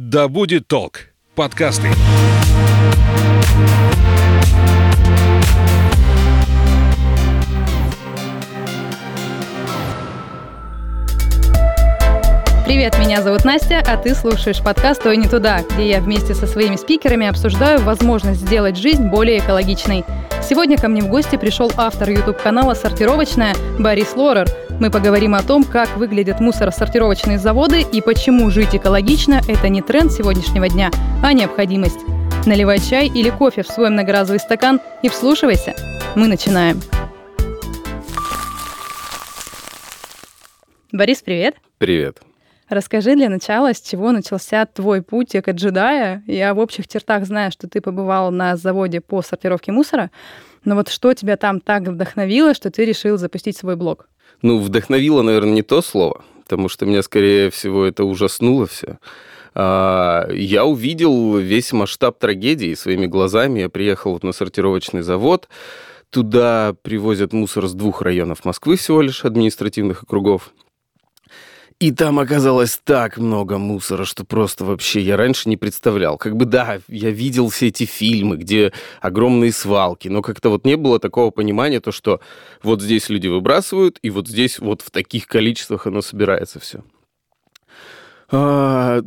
Да 0.00 0.28
будет 0.28 0.68
толк. 0.68 1.08
Подкасты. 1.34 1.88
Привет, 12.64 12.96
меня 13.00 13.22
зовут 13.22 13.44
Настя, 13.44 13.82
а 13.84 13.96
ты 13.96 14.14
слушаешь 14.14 14.62
подкаст 14.62 15.04
«Ой, 15.04 15.16
не 15.16 15.26
туда», 15.26 15.62
где 15.68 15.88
я 15.88 16.00
вместе 16.00 16.32
со 16.32 16.46
своими 16.46 16.76
спикерами 16.76 17.26
обсуждаю 17.26 17.80
возможность 17.80 18.42
сделать 18.42 18.76
жизнь 18.76 19.08
более 19.08 19.38
экологичной. 19.38 20.04
Сегодня 20.48 20.78
ко 20.78 20.88
мне 20.88 21.02
в 21.02 21.08
гости 21.08 21.36
пришел 21.36 21.70
автор 21.76 22.08
YouTube-канала 22.08 22.72
«Сортировочная» 22.72 23.54
Борис 23.78 24.16
Лорер. 24.16 24.46
Мы 24.80 24.90
поговорим 24.90 25.34
о 25.34 25.42
том, 25.42 25.62
как 25.62 25.94
выглядят 25.98 26.40
мусоросортировочные 26.40 27.38
заводы 27.38 27.82
и 27.82 28.00
почему 28.00 28.50
жить 28.50 28.74
экологично– 28.74 29.42
это 29.46 29.68
не 29.68 29.82
тренд 29.82 30.10
сегодняшнего 30.10 30.66
дня, 30.70 30.90
а 31.22 31.34
необходимость. 31.34 31.98
Наливай 32.46 32.78
чай 32.78 33.08
или 33.08 33.28
кофе 33.28 33.62
в 33.62 33.66
свой 33.66 33.90
многоразовый 33.90 34.40
стакан 34.40 34.80
и 35.02 35.10
вслушивайся. 35.10 35.74
Мы 36.14 36.28
начинаем. 36.28 36.80
Борис, 40.92 41.20
привет. 41.20 41.56
Привет. 41.76 42.22
Расскажи 42.68 43.16
для 43.16 43.30
начала, 43.30 43.72
с 43.72 43.80
чего 43.80 44.12
начался 44.12 44.66
твой 44.66 45.00
путь 45.00 45.34
эко-джедая. 45.34 46.22
Я 46.26 46.52
в 46.52 46.58
общих 46.58 46.86
чертах 46.86 47.24
знаю, 47.24 47.50
что 47.50 47.66
ты 47.66 47.80
побывал 47.80 48.30
на 48.30 48.56
заводе 48.56 49.00
по 49.00 49.22
сортировке 49.22 49.72
мусора, 49.72 50.10
но 50.64 50.74
вот 50.74 50.88
что 50.88 51.14
тебя 51.14 51.36
там 51.38 51.60
так 51.60 51.84
вдохновило, 51.84 52.52
что 52.52 52.70
ты 52.70 52.84
решил 52.84 53.16
запустить 53.16 53.56
свой 53.56 53.76
блог? 53.76 54.08
Ну, 54.42 54.58
вдохновило, 54.58 55.22
наверное, 55.22 55.54
не 55.54 55.62
то 55.62 55.80
слово, 55.80 56.24
потому 56.42 56.68
что 56.68 56.84
меня, 56.84 57.02
скорее 57.02 57.50
всего, 57.50 57.86
это 57.86 58.04
ужаснуло 58.04 58.66
все. 58.66 58.98
А, 59.54 60.28
я 60.30 60.66
увидел 60.66 61.38
весь 61.38 61.72
масштаб 61.72 62.18
трагедии 62.18 62.74
своими 62.74 63.06
глазами. 63.06 63.60
Я 63.60 63.68
приехал 63.70 64.18
на 64.22 64.32
сортировочный 64.32 65.00
завод. 65.00 65.48
Туда 66.10 66.74
привозят 66.82 67.32
мусор 67.32 67.66
с 67.66 67.74
двух 67.74 68.02
районов 68.02 68.44
Москвы 68.44 68.76
всего 68.76 69.00
лишь, 69.00 69.24
административных 69.24 70.02
округов. 70.02 70.52
И 71.80 71.92
там 71.92 72.18
оказалось 72.18 72.80
так 72.82 73.18
много 73.18 73.56
мусора, 73.56 74.04
что 74.04 74.24
просто 74.24 74.64
вообще 74.64 75.00
я 75.00 75.16
раньше 75.16 75.48
не 75.48 75.56
представлял. 75.56 76.18
Как 76.18 76.36
бы 76.36 76.44
да, 76.44 76.80
я 76.88 77.10
видел 77.10 77.50
все 77.50 77.68
эти 77.68 77.84
фильмы, 77.84 78.36
где 78.36 78.72
огромные 79.00 79.52
свалки, 79.52 80.08
но 80.08 80.20
как-то 80.20 80.50
вот 80.50 80.64
не 80.64 80.76
было 80.76 80.98
такого 80.98 81.30
понимания, 81.30 81.78
то 81.80 81.92
что 81.92 82.20
вот 82.64 82.82
здесь 82.82 83.08
люди 83.08 83.28
выбрасывают, 83.28 84.00
и 84.02 84.10
вот 84.10 84.26
здесь 84.26 84.58
вот 84.58 84.82
в 84.82 84.90
таких 84.90 85.28
количествах 85.28 85.86
оно 85.86 86.02
собирается 86.02 86.58
все. 86.58 86.82
А, 88.32 89.00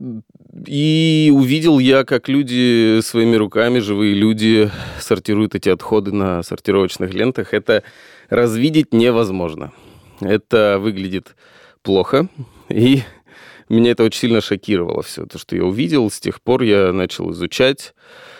и 0.65 1.29
увидел 1.33 1.77
я, 1.77 2.05
как 2.05 2.29
люди 2.29 3.01
своими 3.01 3.35
руками, 3.35 3.79
живые 3.79 4.13
люди, 4.13 4.71
сортируют 4.97 5.55
эти 5.55 5.67
отходы 5.67 6.13
на 6.13 6.41
сортировочных 6.41 7.13
лентах. 7.13 7.53
Это 7.53 7.83
развидеть 8.29 8.93
невозможно. 8.93 9.73
Это 10.21 10.77
выглядит 10.79 11.35
плохо, 11.83 12.29
и 12.71 13.03
меня 13.69 13.91
это 13.91 14.03
очень 14.03 14.19
сильно 14.19 14.41
шокировало 14.41 15.01
все, 15.01 15.25
то, 15.25 15.37
что 15.37 15.55
я 15.55 15.63
увидел. 15.63 16.09
С 16.11 16.19
тех 16.19 16.41
пор 16.41 16.63
я 16.63 16.91
начал 16.91 17.31
изучать. 17.31 17.93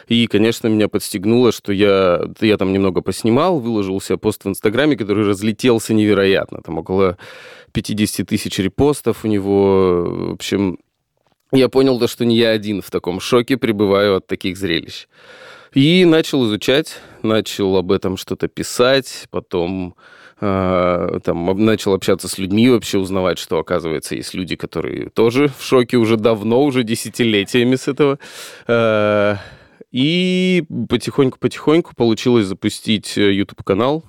И, 0.08 0.28
конечно, 0.28 0.68
меня 0.68 0.90
подстегнуло, 0.90 1.54
что 1.54 1.72
я, 1.72 2.22
я 2.42 2.58
там 2.58 2.74
немного 2.74 3.02
поснимал, 3.02 3.59
выложил 3.59 4.02
себе 4.02 4.18
пост 4.18 4.44
в 4.44 4.50
Инстаграме, 4.50 4.98
который 4.98 5.26
разлетелся 5.26 5.94
невероятно. 5.94 6.62
Там 6.62 6.78
около 6.80 7.18
50 7.72 8.28
тысяч 8.28 8.59
репостов 8.59 9.24
у 9.24 9.28
него. 9.30 10.04
В 10.04 10.32
общем, 10.34 10.80
я 11.54 11.70
понял, 11.70 11.98
то, 11.98 12.08
что 12.08 12.26
не 12.26 12.36
я 12.36 12.50
один 12.50 12.82
в 12.82 12.92
таком 12.92 13.22
шоке 13.22 13.56
пребываю 13.56 14.18
от 14.18 14.28
таких 14.28 14.58
зрелищ. 14.58 15.08
И 15.74 16.04
начал 16.04 16.46
изучать, 16.46 16.98
начал 17.24 17.78
об 17.78 17.94
этом 17.94 18.18
что-то 18.18 18.50
писать, 18.50 19.28
потом 19.30 19.96
там 20.41 21.66
начал 21.66 21.94
общаться 21.94 22.28
с 22.28 22.40
людьми, 22.40 22.69
вообще 22.69 22.97
узнавать, 22.97 23.38
что, 23.38 23.59
оказывается, 23.59 24.16
есть 24.16 24.34
люди, 24.34 24.56
которые 24.56 25.09
тоже 25.09 25.50
в 25.50 25.63
шоке 25.63 25.97
уже 25.97 26.18
давно, 26.18 26.63
уже 26.63 26.84
десятилетиями 26.84 27.75
с 27.75 27.88
этого. 27.88 28.18
Э, 28.68 29.35
и 29.91 30.63
потихоньку-потихоньку 30.90 31.94
получилось 31.96 32.47
запустить 32.47 33.18
YouTube-канал, 33.18 34.03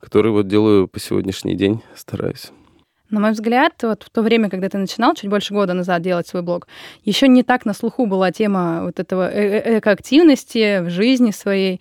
который 0.00 0.32
вот 0.32 0.48
делаю 0.48 0.86
по 0.86 1.00
сегодняшний 1.00 1.56
день, 1.56 1.80
стараюсь. 1.96 2.50
На 3.10 3.20
мой 3.20 3.30
взгляд, 3.30 3.74
вот 3.82 4.02
в 4.02 4.10
то 4.10 4.22
время, 4.22 4.50
когда 4.50 4.68
ты 4.68 4.76
начинал, 4.76 5.14
чуть 5.14 5.30
больше 5.30 5.54
года 5.54 5.72
назад 5.72 6.02
делать 6.02 6.26
свой 6.26 6.42
блог, 6.42 6.66
еще 7.04 7.28
не 7.28 7.42
так 7.42 7.64
на 7.64 7.72
слуху 7.72 8.06
была 8.06 8.32
тема 8.32 8.82
вот 8.84 8.98
этого 8.98 9.30
э, 9.30 9.60
э, 9.60 9.78
экоактивности 9.78 10.80
в 10.80 10.90
жизни 10.90 11.30
своей. 11.30 11.80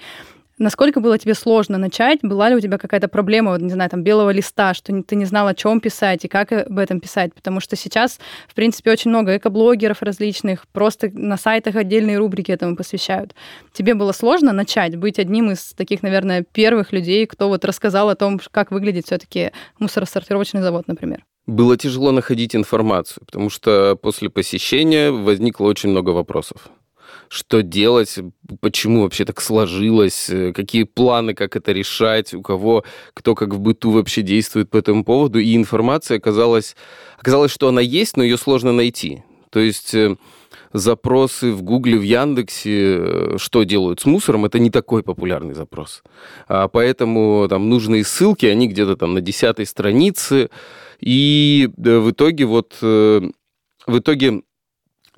Насколько 0.59 0.99
было 0.99 1.17
тебе 1.17 1.33
сложно 1.33 1.77
начать? 1.77 2.19
Была 2.21 2.49
ли 2.49 2.55
у 2.55 2.59
тебя 2.59 2.77
какая-то 2.77 3.07
проблема, 3.07 3.51
вот, 3.51 3.61
не 3.61 3.71
знаю, 3.71 3.89
там, 3.89 4.03
белого 4.03 4.29
листа, 4.29 4.73
что 4.73 5.01
ты 5.01 5.15
не 5.15 5.25
знал, 5.25 5.47
о 5.47 5.55
чем 5.55 5.79
писать 5.79 6.25
и 6.25 6.27
как 6.27 6.51
об 6.51 6.77
этом 6.77 6.99
писать? 6.99 7.33
Потому 7.33 7.59
что 7.59 7.75
сейчас, 7.75 8.19
в 8.47 8.53
принципе, 8.53 8.91
очень 8.91 9.09
много 9.09 9.35
экоблогеров 9.37 10.01
различных, 10.03 10.67
просто 10.67 11.09
на 11.11 11.37
сайтах 11.37 11.75
отдельные 11.75 12.17
рубрики 12.17 12.51
этому 12.51 12.75
посвящают. 12.75 13.33
Тебе 13.73 13.95
было 13.95 14.11
сложно 14.11 14.53
начать, 14.53 14.95
быть 14.95 15.17
одним 15.17 15.51
из 15.51 15.73
таких, 15.73 16.03
наверное, 16.03 16.43
первых 16.43 16.93
людей, 16.93 17.25
кто 17.25 17.47
вот 17.47 17.65
рассказал 17.65 18.09
о 18.09 18.15
том, 18.15 18.39
как 18.51 18.71
выглядит 18.71 19.07
все-таки 19.07 19.51
мусоросортировочный 19.79 20.61
завод, 20.61 20.87
например? 20.87 21.23
Было 21.47 21.77
тяжело 21.77 22.11
находить 22.11 22.55
информацию, 22.55 23.25
потому 23.25 23.49
что 23.49 23.97
после 24.01 24.29
посещения 24.29 25.11
возникло 25.11 25.65
очень 25.65 25.89
много 25.89 26.11
вопросов 26.11 26.69
что 27.33 27.63
делать, 27.63 28.19
почему 28.61 29.01
вообще 29.01 29.25
так 29.25 29.41
сложилось, 29.41 30.29
э, 30.29 30.53
какие 30.53 30.83
планы, 30.83 31.33
как 31.33 31.55
это 31.55 31.71
решать, 31.71 32.31
у 32.35 32.43
кого, 32.43 32.83
кто 33.15 33.33
как 33.33 33.55
в 33.55 33.59
быту 33.59 33.89
вообще 33.89 34.21
действует 34.21 34.69
по 34.69 34.77
этому 34.77 35.03
поводу. 35.03 35.39
И 35.39 35.55
информация 35.55 36.17
оказалась, 36.17 36.75
оказалось, 37.17 37.51
что 37.51 37.69
она 37.69 37.81
есть, 37.81 38.17
но 38.17 38.23
ее 38.23 38.37
сложно 38.37 38.71
найти. 38.71 39.23
То 39.49 39.59
есть 39.59 39.95
э, 39.95 40.15
запросы 40.73 41.51
в 41.51 41.63
Гугле, 41.63 41.97
в 41.97 42.03
Яндексе, 42.03 42.97
э, 42.99 43.37
что 43.39 43.63
делают 43.63 43.99
с 43.99 44.05
мусором, 44.05 44.45
это 44.45 44.59
не 44.59 44.69
такой 44.69 45.01
популярный 45.01 45.55
запрос. 45.55 46.03
А 46.47 46.67
поэтому 46.67 47.47
там 47.49 47.67
нужные 47.67 48.03
ссылки, 48.03 48.45
они 48.45 48.67
где-то 48.67 48.95
там 48.95 49.15
на 49.15 49.21
десятой 49.21 49.65
странице. 49.65 50.51
И 50.99 51.67
в 51.77 52.11
итоге 52.11 52.45
вот 52.45 52.77
в 52.79 53.97
итоге 53.97 54.43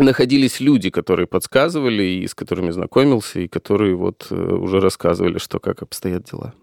находились 0.04 0.60
люди, 0.60 0.90
которые 0.90 1.28
подсказывали, 1.28 2.04
и 2.04 2.28
с 2.28 2.34
которыми 2.34 2.72
знакомился, 2.72 3.40
и 3.40 3.48
которые 3.48 3.96
вот 3.96 4.28
э, 4.30 4.36
уже 4.36 4.80
рассказывали, 4.80 5.38
что 5.38 5.60
как 5.60 5.82
обстоят 5.82 6.24
дела. 6.24 6.54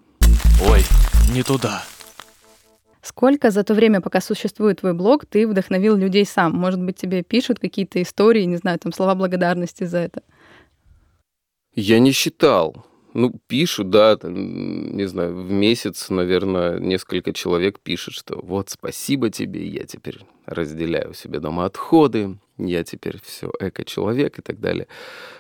Ой, 0.69 0.83
не 1.35 1.43
туда. 1.43 1.83
Сколько 3.03 3.51
за 3.51 3.65
то 3.65 3.75
время, 3.75 4.01
пока 4.01 4.21
существует 4.21 4.81
твой 4.81 4.93
блог, 4.93 5.27
ты 5.27 5.49
вдохновил 5.49 5.97
людей 5.97 6.25
сам? 6.25 6.53
Может 6.53 6.81
быть, 6.81 6.97
тебе 6.97 7.23
пишут 7.25 7.59
какие-то 7.59 8.01
истории, 8.01 8.45
не 8.45 8.59
знаю, 8.59 8.79
там 8.79 8.93
слова 8.93 9.17
благодарности 9.17 9.85
за 9.85 9.99
это? 9.99 10.23
Я 11.75 11.99
не 11.99 12.13
считал. 12.13 12.87
Ну, 13.15 13.33
пишут, 13.47 13.91
да, 13.91 14.17
там, 14.17 14.97
не 14.97 15.07
знаю, 15.07 15.35
в 15.35 15.51
месяц, 15.51 16.09
наверное, 16.11 16.79
несколько 16.79 17.33
человек 17.33 17.81
пишет, 17.81 18.15
что 18.15 18.39
вот 18.41 18.71
спасибо 18.71 19.31
тебе, 19.31 19.67
я 19.67 19.85
теперь 19.85 20.21
разделяю 20.47 21.11
у 21.11 21.15
себя 21.15 21.41
дома 21.41 21.67
отходы, 21.67 22.39
я 22.67 22.85
теперь 22.85 23.19
все 23.23 23.51
эко-человек 23.61 24.39
и 24.39 24.43
так 24.43 24.61
далее. 24.61 24.87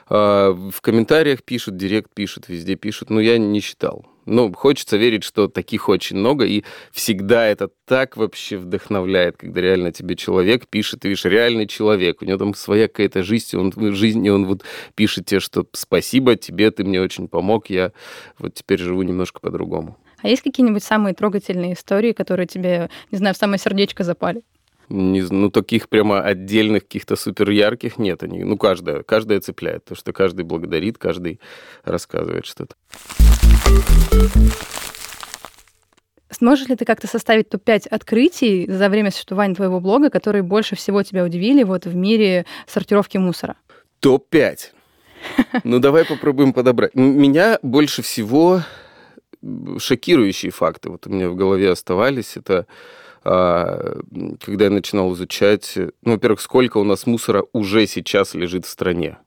А, 0.08 0.52
в 0.52 0.80
комментариях 0.80 1.42
пишут, 1.42 1.76
директ 1.76 2.10
пишут, 2.14 2.48
везде 2.48 2.76
пишут, 2.76 3.10
но 3.10 3.20
я 3.20 3.38
не 3.38 3.60
считал. 3.60 4.04
Но 4.24 4.52
хочется 4.52 4.96
верить, 4.96 5.24
что 5.24 5.48
таких 5.48 5.88
очень 5.88 6.16
много, 6.16 6.44
и 6.44 6.62
всегда 6.92 7.46
это 7.46 7.70
так 7.86 8.16
вообще 8.16 8.56
вдохновляет, 8.56 9.36
когда 9.36 9.60
реально 9.60 9.90
тебе 9.90 10.14
человек 10.14 10.68
пишет, 10.68 11.00
ты 11.00 11.08
видишь, 11.08 11.24
реальный 11.24 11.66
человек, 11.66 12.22
у 12.22 12.24
него 12.24 12.38
там 12.38 12.54
своя 12.54 12.86
какая-то 12.86 13.22
жизнь, 13.24 13.56
он 13.56 13.72
в 13.74 13.94
жизни 13.94 14.28
он 14.28 14.46
вот 14.46 14.62
пишет 14.94 15.26
тебе, 15.26 15.40
что 15.40 15.66
спасибо 15.72 16.36
тебе, 16.36 16.70
ты 16.70 16.84
мне 16.84 17.00
очень 17.00 17.26
помог, 17.26 17.68
я 17.68 17.92
вот 18.38 18.54
теперь 18.54 18.78
живу 18.78 19.02
немножко 19.02 19.40
по-другому. 19.40 19.96
А 20.22 20.28
есть 20.28 20.42
какие-нибудь 20.42 20.84
самые 20.84 21.14
трогательные 21.14 21.74
истории, 21.74 22.12
которые 22.12 22.46
тебе, 22.46 22.90
не 23.10 23.18
знаю, 23.18 23.34
в 23.34 23.38
самое 23.38 23.58
сердечко 23.58 24.04
запали? 24.04 24.42
Не, 24.88 25.22
ну, 25.22 25.50
таких 25.50 25.88
прямо 25.88 26.20
отдельных 26.20 26.82
каких-то 26.82 27.16
супер 27.16 27.50
ярких 27.50 27.98
нет. 27.98 28.22
Они, 28.22 28.44
ну, 28.44 28.56
каждая, 28.56 29.02
каждая 29.02 29.40
цепляет. 29.40 29.84
То, 29.84 29.94
что 29.94 30.12
каждый 30.12 30.44
благодарит, 30.44 30.98
каждый 30.98 31.40
рассказывает 31.84 32.46
что-то. 32.46 32.74
Сможешь 36.30 36.68
ли 36.68 36.76
ты 36.76 36.84
как-то 36.84 37.06
составить 37.06 37.50
топ-5 37.50 37.88
открытий 37.88 38.66
за 38.68 38.88
время 38.88 39.10
существования 39.10 39.54
твоего 39.54 39.80
блога, 39.80 40.10
которые 40.10 40.42
больше 40.42 40.76
всего 40.76 41.02
тебя 41.02 41.24
удивили 41.24 41.62
вот 41.62 41.84
в 41.84 41.94
мире 41.94 42.46
сортировки 42.66 43.18
мусора? 43.18 43.56
Топ-5? 44.00 44.58
Ну, 45.64 45.78
давай 45.78 46.04
попробуем 46.04 46.52
подобрать. 46.52 46.94
Меня 46.94 47.58
больше 47.62 48.02
всего 48.02 48.62
шокирующие 49.78 50.50
факты 50.50 50.90
вот 50.90 51.06
у 51.06 51.10
меня 51.10 51.28
в 51.28 51.36
голове 51.36 51.70
оставались. 51.70 52.36
Это 52.36 52.66
когда 53.22 54.64
я 54.64 54.70
начинал 54.70 55.12
изучать, 55.14 55.74
ну, 56.02 56.12
во-первых, 56.12 56.40
сколько 56.40 56.78
у 56.78 56.84
нас 56.84 57.06
мусора 57.06 57.44
уже 57.52 57.86
сейчас 57.86 58.34
лежит 58.34 58.66
в 58.66 58.68
стране. 58.68 59.18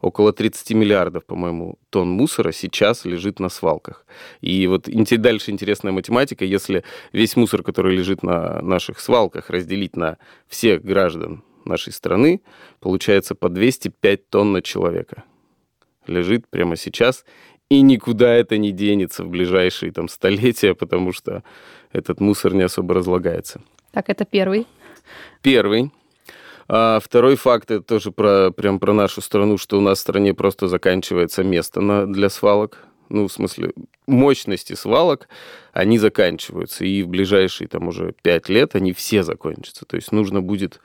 Около 0.00 0.32
30 0.32 0.72
миллиардов, 0.72 1.24
по-моему, 1.24 1.78
тонн 1.90 2.10
мусора 2.10 2.52
сейчас 2.52 3.04
лежит 3.04 3.40
на 3.40 3.48
свалках. 3.48 4.04
И 4.40 4.66
вот 4.66 4.88
дальше 4.88 5.50
интересная 5.50 5.92
математика. 5.92 6.44
Если 6.44 6.84
весь 7.12 7.36
мусор, 7.36 7.62
который 7.62 7.96
лежит 7.96 8.22
на 8.22 8.60
наших 8.60 9.00
свалках, 9.00 9.48
разделить 9.50 9.96
на 9.96 10.18
всех 10.48 10.82
граждан 10.82 11.42
нашей 11.64 11.92
страны, 11.92 12.42
получается 12.80 13.34
по 13.34 13.48
205 13.48 14.28
тонн 14.28 14.52
на 14.52 14.62
человека. 14.62 15.24
Лежит 16.06 16.46
прямо 16.48 16.76
сейчас, 16.76 17.24
и 17.68 17.80
никуда 17.80 18.32
это 18.34 18.58
не 18.58 18.72
денется 18.72 19.24
в 19.24 19.28
ближайшие 19.28 19.92
там 19.92 20.08
столетия, 20.08 20.74
потому 20.74 21.12
что 21.12 21.42
этот 21.92 22.20
мусор 22.20 22.54
не 22.54 22.62
особо 22.62 22.94
разлагается. 22.94 23.60
Так, 23.92 24.08
это 24.08 24.24
первый. 24.24 24.66
Первый. 25.42 25.90
А 26.68 26.98
второй 27.00 27.36
факт, 27.36 27.70
это 27.70 27.82
тоже 27.82 28.10
про, 28.10 28.50
прям 28.50 28.80
про 28.80 28.92
нашу 28.92 29.20
страну, 29.20 29.56
что 29.56 29.78
у 29.78 29.80
нас 29.80 29.98
в 29.98 30.00
стране 30.02 30.34
просто 30.34 30.68
заканчивается 30.68 31.44
место 31.44 31.80
на, 31.80 32.06
для 32.06 32.28
свалок. 32.28 32.84
Ну, 33.08 33.28
в 33.28 33.32
смысле, 33.32 33.72
мощности 34.08 34.72
свалок, 34.74 35.28
они 35.72 35.98
заканчиваются. 35.98 36.84
И 36.84 37.04
в 37.04 37.08
ближайшие 37.08 37.68
там 37.68 37.86
уже 37.86 38.14
пять 38.20 38.48
лет 38.48 38.74
они 38.74 38.92
все 38.92 39.22
закончатся. 39.22 39.84
То 39.84 39.94
есть 39.94 40.10
нужно 40.10 40.40
будет 40.40 40.80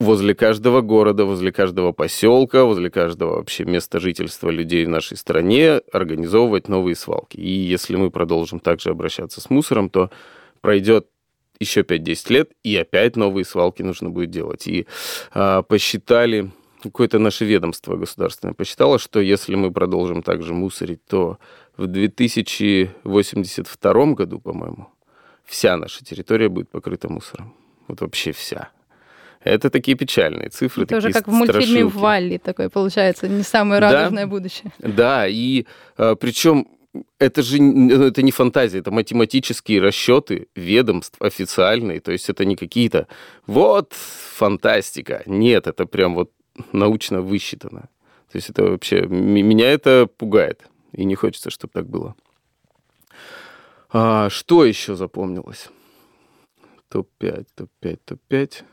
возле 0.00 0.34
каждого 0.34 0.80
города, 0.80 1.24
возле 1.24 1.52
каждого 1.52 1.92
поселка, 1.92 2.64
возле 2.64 2.90
каждого 2.90 3.36
вообще 3.36 3.64
места 3.64 4.00
жительства 4.00 4.50
людей 4.50 4.86
в 4.86 4.88
нашей 4.88 5.16
стране 5.16 5.80
организовывать 5.92 6.68
новые 6.68 6.94
свалки. 6.94 7.36
И 7.36 7.50
если 7.50 7.96
мы 7.96 8.10
продолжим 8.10 8.60
также 8.60 8.90
обращаться 8.90 9.40
с 9.40 9.50
мусором, 9.50 9.90
то 9.90 10.10
пройдет 10.60 11.08
еще 11.58 11.80
5-10 11.80 12.32
лет, 12.32 12.52
и 12.62 12.76
опять 12.76 13.16
новые 13.16 13.44
свалки 13.44 13.82
нужно 13.82 14.10
будет 14.10 14.30
делать. 14.30 14.68
И 14.68 14.86
а, 15.32 15.62
посчитали, 15.62 16.52
какое-то 16.82 17.18
наше 17.18 17.44
ведомство 17.44 17.96
государственное 17.96 18.54
посчитало, 18.54 19.00
что 19.00 19.20
если 19.20 19.56
мы 19.56 19.72
продолжим 19.72 20.22
также 20.22 20.54
мусорить, 20.54 21.04
то 21.06 21.38
в 21.76 21.88
2082 21.88 24.06
году, 24.12 24.38
по-моему, 24.38 24.86
вся 25.44 25.76
наша 25.76 26.04
территория 26.04 26.48
будет 26.48 26.70
покрыта 26.70 27.08
мусором. 27.08 27.52
Вот 27.88 28.00
вообще 28.00 28.30
вся. 28.30 28.70
Это 29.42 29.70
такие 29.70 29.96
печальные 29.96 30.48
цифры. 30.50 30.84
Это 30.84 30.96
уже 30.96 31.12
как 31.12 31.28
в 31.28 31.32
мультфильме 31.32 31.84
Валли 31.84 32.38
такое 32.38 32.68
получается, 32.68 33.28
не 33.28 33.42
самое 33.42 33.80
радужное 33.80 34.24
да, 34.24 34.30
будущее. 34.30 34.72
Да, 34.78 35.26
и 35.28 35.66
а, 35.96 36.16
причем 36.16 36.66
это 37.18 37.42
же 37.42 37.60
ну, 37.62 38.04
это 38.04 38.22
не 38.22 38.30
фантазия, 38.30 38.78
это 38.78 38.90
математические 38.90 39.80
расчеты 39.80 40.48
ведомств 40.54 41.20
официальные, 41.20 42.00
то 42.00 42.12
есть 42.12 42.28
это 42.28 42.44
не 42.44 42.56
какие-то 42.56 43.06
вот 43.46 43.92
фантастика. 43.92 45.22
Нет, 45.26 45.66
это 45.66 45.86
прям 45.86 46.14
вот 46.14 46.32
научно 46.72 47.20
высчитано. 47.20 47.88
То 48.30 48.36
есть 48.36 48.50
это 48.50 48.64
вообще 48.64 49.02
меня 49.06 49.70
это 49.70 50.06
пугает 50.06 50.66
и 50.92 51.04
не 51.04 51.14
хочется, 51.14 51.50
чтобы 51.50 51.72
так 51.72 51.88
было. 51.88 52.14
А, 53.90 54.28
что 54.28 54.64
еще 54.64 54.94
запомнилось? 54.96 55.68
Топ-5, 56.90 57.46
топ-5, 57.54 57.98
топ-5. 58.04 58.64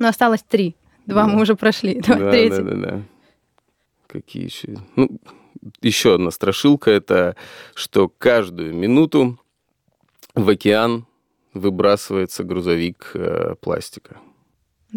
Ну, 0.00 0.08
осталось 0.08 0.42
три. 0.42 0.74
Два 1.06 1.26
да. 1.26 1.28
мы 1.28 1.42
уже 1.42 1.54
прошли. 1.54 2.00
Два, 2.00 2.16
да, 2.16 2.30
третий. 2.30 2.62
Да, 2.62 2.62
да, 2.62 2.74
да. 2.74 3.02
Какие 4.08 4.44
еще? 4.44 4.78
Ну, 4.96 5.08
еще 5.82 6.14
одна 6.14 6.30
страшилка– 6.30 6.90
это 6.92 7.36
что 7.74 8.08
каждую 8.08 8.74
минуту 8.74 9.38
в 10.34 10.48
океан 10.48 11.06
выбрасывается 11.52 12.44
грузовик 12.44 13.10
э, 13.14 13.54
пластика. 13.60 14.16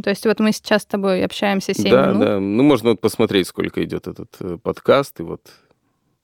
То 0.01 0.09
есть 0.09 0.25
вот 0.25 0.39
мы 0.39 0.53
сейчас 0.53 0.83
с 0.83 0.85
тобой 0.85 1.23
общаемся 1.23 1.73
7 1.73 1.91
да, 1.91 2.07
минут? 2.07 2.19
Да, 2.19 2.25
да. 2.25 2.39
Ну, 2.39 2.63
можно 2.63 2.91
вот 2.91 3.01
посмотреть, 3.01 3.47
сколько 3.47 3.83
идет 3.83 4.07
этот 4.07 4.35
э, 4.39 4.57
подкаст, 4.57 5.19
и 5.19 5.23
вот 5.23 5.51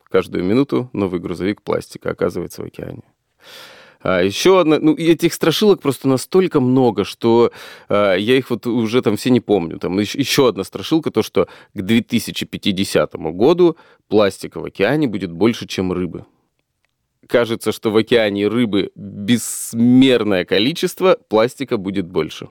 каждую 0.03 0.45
минуту 0.45 0.89
новый 0.93 1.19
грузовик 1.19 1.61
пластика 1.61 2.11
оказывается 2.11 2.61
в 2.61 2.65
океане. 2.65 3.03
А 4.01 4.21
еще 4.21 4.61
одна, 4.61 4.79
ну, 4.79 4.95
этих 4.95 5.33
страшилок 5.33 5.81
просто 5.81 6.07
настолько 6.07 6.61
много, 6.61 7.03
что 7.03 7.51
а, 7.89 8.15
я 8.15 8.37
их 8.37 8.49
вот 8.49 8.65
уже 8.65 9.01
там 9.01 9.17
все 9.17 9.29
не 9.29 9.41
помню. 9.41 9.77
Там 9.77 9.99
еще, 9.99 10.17
еще 10.17 10.47
одна 10.47 10.63
страшилка, 10.63 11.11
то, 11.11 11.21
что 11.21 11.47
к 11.73 11.81
2050 11.81 13.15
году 13.15 13.77
пластика 14.07 14.59
в 14.59 14.65
океане 14.65 15.07
будет 15.07 15.31
больше, 15.31 15.67
чем 15.67 15.91
рыбы. 15.91 16.25
Кажется, 17.27 17.71
что 17.71 17.91
в 17.91 17.97
океане 17.97 18.47
рыбы 18.47 18.91
бессмерное 18.95 20.45
количество, 20.45 21.17
пластика 21.27 21.77
будет 21.77 22.07
больше 22.07 22.47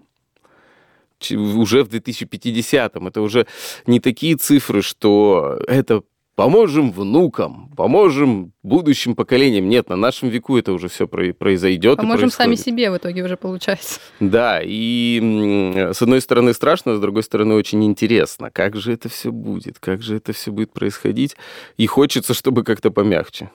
уже 1.33 1.83
в 1.83 1.89
2050-м. 1.89 3.09
Это 3.09 3.23
уже 3.23 3.47
не 3.87 4.01
такие 4.01 4.37
цифры, 4.37 4.83
что 4.83 5.59
это 5.67 6.03
поможем 6.39 6.93
внукам, 6.93 7.69
поможем 7.77 8.53
будущим 8.63 9.17
поколениям. 9.17 9.69
Нет, 9.69 9.89
на 9.89 9.97
нашем 9.97 10.29
веку 10.29 10.57
это 10.57 10.73
уже 10.73 10.87
все 10.87 11.09
произойдет. 11.09 11.97
Поможем 11.97 12.31
сами 12.31 12.55
себе 12.55 12.93
в 12.93 12.97
итоге 12.97 13.25
уже 13.25 13.37
получается. 13.37 13.99
Да, 14.21 14.61
и 14.63 15.91
с 15.93 16.01
одной 16.01 16.21
стороны 16.21 16.55
страшно, 16.55 16.95
с 16.95 17.01
другой 17.01 17.25
стороны 17.25 17.55
очень 17.55 17.85
интересно. 17.85 18.53
Как 18.53 18.77
же 18.77 18.93
это 18.93 19.09
все 19.09 19.33
будет? 19.33 19.81
Как 19.81 20.01
же 20.01 20.15
это 20.15 20.33
все 20.33 20.53
будет 20.53 20.73
происходить? 20.73 21.35
И 21.77 21.89
хочется, 21.89 22.35
чтобы 22.35 22.63
как-то 22.63 22.93
помягче. 22.93 23.51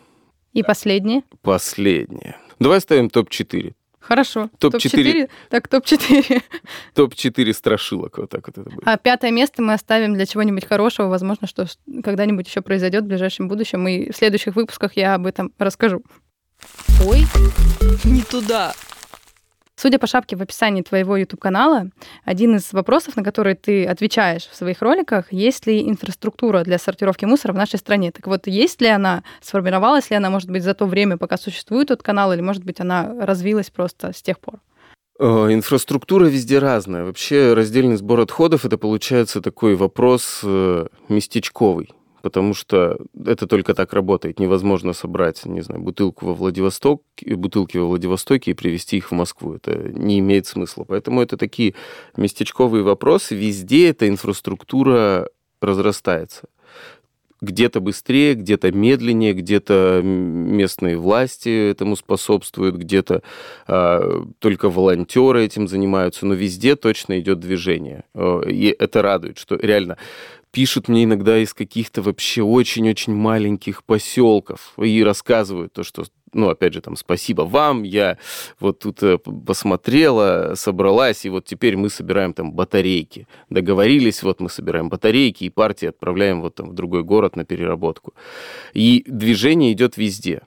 И 0.52 0.62
последнее? 0.62 1.24
Последнее. 1.42 2.36
Давай 2.60 2.82
ставим 2.82 3.10
топ-4. 3.10 3.72
Хорошо. 4.04 4.50
Топ-4. 4.60 5.30
так, 5.50 5.70
топ-4. 5.70 6.42
Топ-4 6.94 7.54
страшилок, 7.54 8.18
вот 8.18 8.30
так 8.30 8.46
вот 8.48 8.58
это 8.58 8.70
будет. 8.70 8.86
А 8.86 8.98
пятое 8.98 9.32
место 9.32 9.62
мы 9.62 9.74
оставим 9.74 10.14
для 10.14 10.26
чего-нибудь 10.26 10.68
хорошего. 10.68 11.08
Возможно, 11.08 11.48
что 11.48 11.68
когда-нибудь 12.04 12.46
еще 12.46 12.62
произойдет 12.62 13.06
в 13.06 13.08
ближайшем 13.08 13.48
будущем. 13.48 13.88
И 13.88 14.12
в 14.12 14.16
следующих 14.16 14.58
выпусках 14.58 14.98
я 14.98 15.16
об 15.16 15.26
этом 15.26 15.54
расскажу. 15.58 16.04
Ой, 17.06 17.26
не 18.04 18.24
туда. 18.24 18.74
Судя 19.76 19.98
по 19.98 20.08
шапке 20.08 20.36
в 20.36 20.42
описании 20.42 20.84
твоего 20.84 21.18
YouTube-канала, 21.18 21.90
один 22.24 22.56
из 22.56 22.72
вопросов, 22.74 23.16
на 23.18 23.24
который 23.24 23.56
ты 23.56 23.86
отвечаешь 23.86 24.48
в 24.48 24.56
своих 24.56 24.82
роликах, 24.82 25.34
есть 25.34 25.66
ли 25.66 25.90
инфраструктура 25.90 26.64
для 26.64 26.78
сортировки 26.78 27.26
мусора 27.26 27.54
в 27.54 27.58
нашей 27.58 27.80
стране. 27.80 28.12
Так 28.12 28.28
вот, 28.28 28.48
есть 28.48 28.82
ли 28.82 28.88
она, 28.88 29.24
сформировалась 29.42 30.10
ли 30.12 30.16
она, 30.16 30.30
может 30.30 30.50
быть, 30.50 30.64
за 30.64 30.74
то 30.74 30.86
время, 30.86 31.18
пока 31.18 31.38
существует 31.38 31.88
тот 31.88 32.04
канал, 32.04 32.34
или, 32.34 32.42
может 32.42 32.64
быть, 32.64 32.80
она 32.80 33.14
развилась 33.20 33.72
просто 33.72 34.14
с 34.14 34.22
тех 34.22 34.40
пор? 34.40 34.60
Э, 35.20 35.26
инфраструктура 35.52 36.26
везде 36.26 36.60
разная. 36.60 37.04
Вообще 37.04 37.54
раздельный 37.54 37.96
сбор 37.96 38.20
отходов 38.20 38.66
это 38.66 38.78
получается 38.78 39.42
такой 39.42 39.76
вопрос 39.76 40.42
э, 40.44 40.88
местечковый 41.10 41.90
потому 42.24 42.54
что 42.54 42.98
это 43.26 43.48
только 43.48 43.74
так 43.74 43.92
работает. 43.92 44.40
Невозможно 44.40 44.94
собрать, 44.94 45.46
не 45.46 45.60
знаю, 45.60 45.82
бутылку 45.82 46.28
во 46.28 46.34
Владивосток, 46.34 47.04
бутылки 47.22 47.78
во 47.78 47.86
Владивостоке 47.86 48.52
и 48.52 48.54
привезти 48.54 48.98
их 48.98 49.12
в 49.12 49.14
Москву. 49.14 49.56
Это 49.56 49.78
не 49.90 50.20
имеет 50.20 50.48
смысла. 50.48 50.86
Поэтому 50.88 51.22
это 51.22 51.36
такие 51.36 51.76
местечковые 52.16 52.84
вопросы. 52.84 53.36
Везде 53.36 53.90
эта 53.90 54.08
инфраструктура 54.08 55.30
разрастается. 55.62 56.48
Где-то 57.42 57.82
быстрее, 57.82 58.36
где-то 58.36 58.72
медленнее, 58.72 59.34
где-то 59.34 60.00
местные 60.02 60.96
власти 60.96 61.72
этому 61.72 61.98
способствуют, 61.98 62.78
где-то 62.78 63.22
а, 63.68 64.24
только 64.40 64.70
волонтеры 64.70 65.44
этим 65.44 65.68
занимаются, 65.68 66.26
но 66.26 66.36
везде 66.36 66.78
точно 66.78 67.20
идет 67.20 67.42
движение. 67.42 68.06
И 68.48 68.74
это 68.80 69.02
радует, 69.02 69.38
что 69.38 69.58
реально 69.58 69.98
пишут 70.54 70.88
мне 70.88 71.04
иногда 71.04 71.40
из 71.40 71.54
каких-то 71.54 72.04
вообще 72.04 72.44
очень-очень 72.44 73.14
маленьких 73.14 73.84
поселков 73.84 74.74
и 74.78 75.04
рассказывают 75.04 75.74
то, 75.74 75.84
что 75.84 76.06
ну, 76.32 76.50
опять 76.50 76.74
же, 76.74 76.82
там, 76.82 76.96
спасибо 76.96 77.44
вам, 77.44 77.84
я 77.84 78.18
вот 78.60 78.80
тут 78.80 79.04
э, 79.04 79.18
посмотрела, 79.18 80.54
собралась, 80.56 81.26
и 81.26 81.30
вот 81.30 81.46
теперь 81.46 81.78
мы 81.78 81.90
собираем 81.90 82.34
там 82.34 82.52
батарейки. 82.54 83.28
Договорились, 83.52 84.24
вот 84.24 84.40
мы 84.40 84.50
собираем 84.50 84.90
батарейки, 84.90 85.44
и 85.44 85.50
партии 85.50 85.88
отправляем 85.90 86.42
вот 86.42 86.56
там 86.56 86.70
в 86.70 86.74
другой 86.74 87.04
город 87.04 87.36
на 87.36 87.46
переработку. 87.46 88.16
И 88.74 89.04
движение 89.06 89.74
идет 89.74 89.98
везде. 89.98 90.42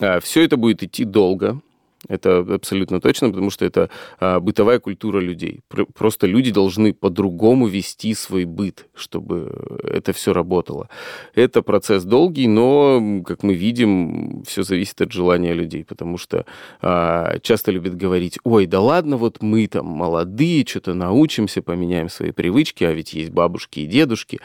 А 0.00 0.20
Все 0.20 0.44
это 0.44 0.56
будет 0.56 0.84
идти 0.84 1.04
долго, 1.04 1.60
это 2.08 2.38
абсолютно 2.38 3.00
точно, 3.00 3.28
потому 3.30 3.50
что 3.50 3.64
это 3.64 3.90
а, 4.18 4.40
бытовая 4.40 4.78
культура 4.78 5.20
людей. 5.20 5.60
Просто 5.94 6.26
люди 6.26 6.50
должны 6.50 6.92
по-другому 6.92 7.66
вести 7.66 8.14
свой 8.14 8.44
быт, 8.44 8.88
чтобы 8.94 9.80
это 9.84 10.12
все 10.12 10.32
работало. 10.32 10.88
Это 11.34 11.62
процесс 11.62 12.04
долгий, 12.04 12.48
но, 12.48 13.22
как 13.24 13.42
мы 13.42 13.54
видим, 13.54 14.42
все 14.46 14.62
зависит 14.62 15.00
от 15.00 15.12
желания 15.12 15.54
людей, 15.54 15.84
потому 15.84 16.18
что 16.18 16.44
а, 16.80 17.38
часто 17.40 17.70
любят 17.70 17.96
говорить, 17.96 18.38
ой, 18.44 18.66
да 18.66 18.80
ладно, 18.80 19.16
вот 19.16 19.42
мы 19.42 19.66
там 19.66 19.86
молодые, 19.86 20.64
что-то 20.66 20.94
научимся, 20.94 21.62
поменяем 21.62 22.08
свои 22.08 22.32
привычки, 22.32 22.84
а 22.84 22.92
ведь 22.92 23.12
есть 23.12 23.30
бабушки 23.30 23.80
и 23.80 23.86
дедушки. 23.86 24.40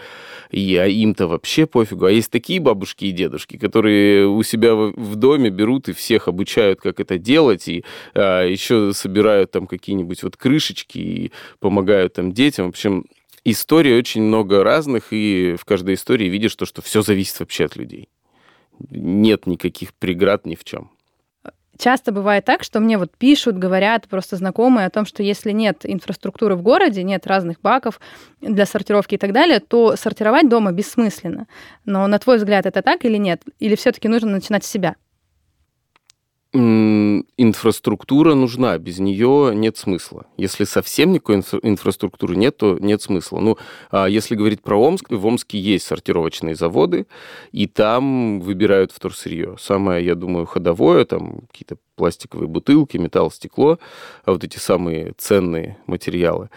И 0.52 0.76
а 0.76 0.88
им-то 0.88 1.28
вообще 1.28 1.66
пофигу. 1.66 2.06
А 2.06 2.12
есть 2.12 2.32
такие 2.32 2.60
бабушки 2.60 3.06
и 3.06 3.12
дедушки, 3.12 3.58
которые 3.58 4.28
у 4.28 4.44
себя 4.44 4.76
в 4.76 5.16
доме 5.16 5.50
берут 5.50 5.90
и 5.90 5.94
всех 5.94 6.28
обучают, 6.28 6.82
как 6.82 7.00
это 7.00 7.18
делать, 7.18 7.68
и 7.68 7.84
а, 8.14 8.46
еще 8.46 8.92
собирают 8.94 9.52
там 9.52 9.68
какие-нибудь 9.68 10.24
вот 10.24 10.38
крышечки 10.38 10.98
и 10.98 11.32
помогают 11.60 12.14
там 12.14 12.32
детям. 12.32 12.68
В 12.68 12.70
общем, 12.70 13.06
историй 13.44 13.98
очень 13.98 14.22
много 14.22 14.64
разных, 14.64 15.08
и 15.12 15.56
в 15.60 15.66
каждой 15.66 15.96
истории 15.96 16.28
видишь 16.28 16.56
то, 16.56 16.66
что 16.66 16.82
все 16.82 17.02
зависит 17.02 17.40
вообще 17.40 17.66
от 17.66 17.76
людей. 17.76 18.10
Нет 18.90 19.48
никаких 19.48 19.94
преград 19.94 20.46
ни 20.46 20.56
в 20.56 20.64
чем 20.64 20.92
часто 21.78 22.12
бывает 22.12 22.46
так, 22.46 22.64
что 22.64 22.80
мне 22.80 22.98
вот 22.98 23.12
пишут, 23.18 23.58
говорят 23.58 24.08
просто 24.08 24.36
знакомые 24.36 24.88
о 24.88 24.90
том, 24.90 25.06
что 25.06 25.24
если 25.24 25.52
нет 25.52 25.80
инфраструктуры 25.84 26.56
в 26.56 26.62
городе, 26.62 27.04
нет 27.04 27.26
разных 27.28 27.62
баков 27.62 28.00
для 28.42 28.66
сортировки 28.66 29.16
и 29.16 29.18
так 29.18 29.32
далее, 29.32 29.60
то 29.60 29.96
сортировать 29.96 30.50
дома 30.50 30.72
бессмысленно. 30.72 31.48
Но 31.86 32.08
на 32.08 32.20
твой 32.20 32.38
взгляд 32.38 32.66
это 32.66 32.82
так 32.82 33.06
или 33.06 33.18
нет? 33.18 33.42
Или 33.60 33.76
все-таки 33.76 34.08
нужно 34.08 34.32
начинать 34.32 34.66
с 34.66 34.70
себя? 34.70 34.96
Инфраструктура 36.54 38.34
нужна, 38.34 38.78
без 38.78 39.00
нее 39.00 39.52
нет 39.54 39.78
смысла. 39.78 40.26
Если 40.38 40.64
совсем 40.64 41.12
никакой 41.12 41.38
инфра- 41.38 41.60
инфраструктуры 41.62 42.36
нет, 42.36 42.58
то 42.58 42.78
нет 42.80 43.02
смысла. 43.02 43.40
Ну, 43.40 43.58
а 43.92 44.08
если 44.08 44.36
говорить 44.36 44.62
про 44.62 44.78
Омск, 44.78 45.10
в 45.10 45.26
Омске 45.26 45.60
есть 45.60 45.86
сортировочные 45.86 46.56
заводы, 46.56 47.06
и 47.52 47.68
там 47.68 48.40
выбирают 48.40 48.92
вторсырье. 48.92 49.56
Самое, 49.60 50.06
я 50.06 50.16
думаю, 50.16 50.46
ходовое, 50.46 51.06
там 51.06 51.42
какие-то 51.52 51.78
пластиковые 51.96 52.48
бутылки, 52.48 52.98
металл, 52.98 53.32
стекло, 53.32 53.80
а 54.24 54.32
вот 54.32 54.44
эти 54.44 54.58
самые 54.58 55.14
ценные 55.18 55.78
материалы. 55.86 56.50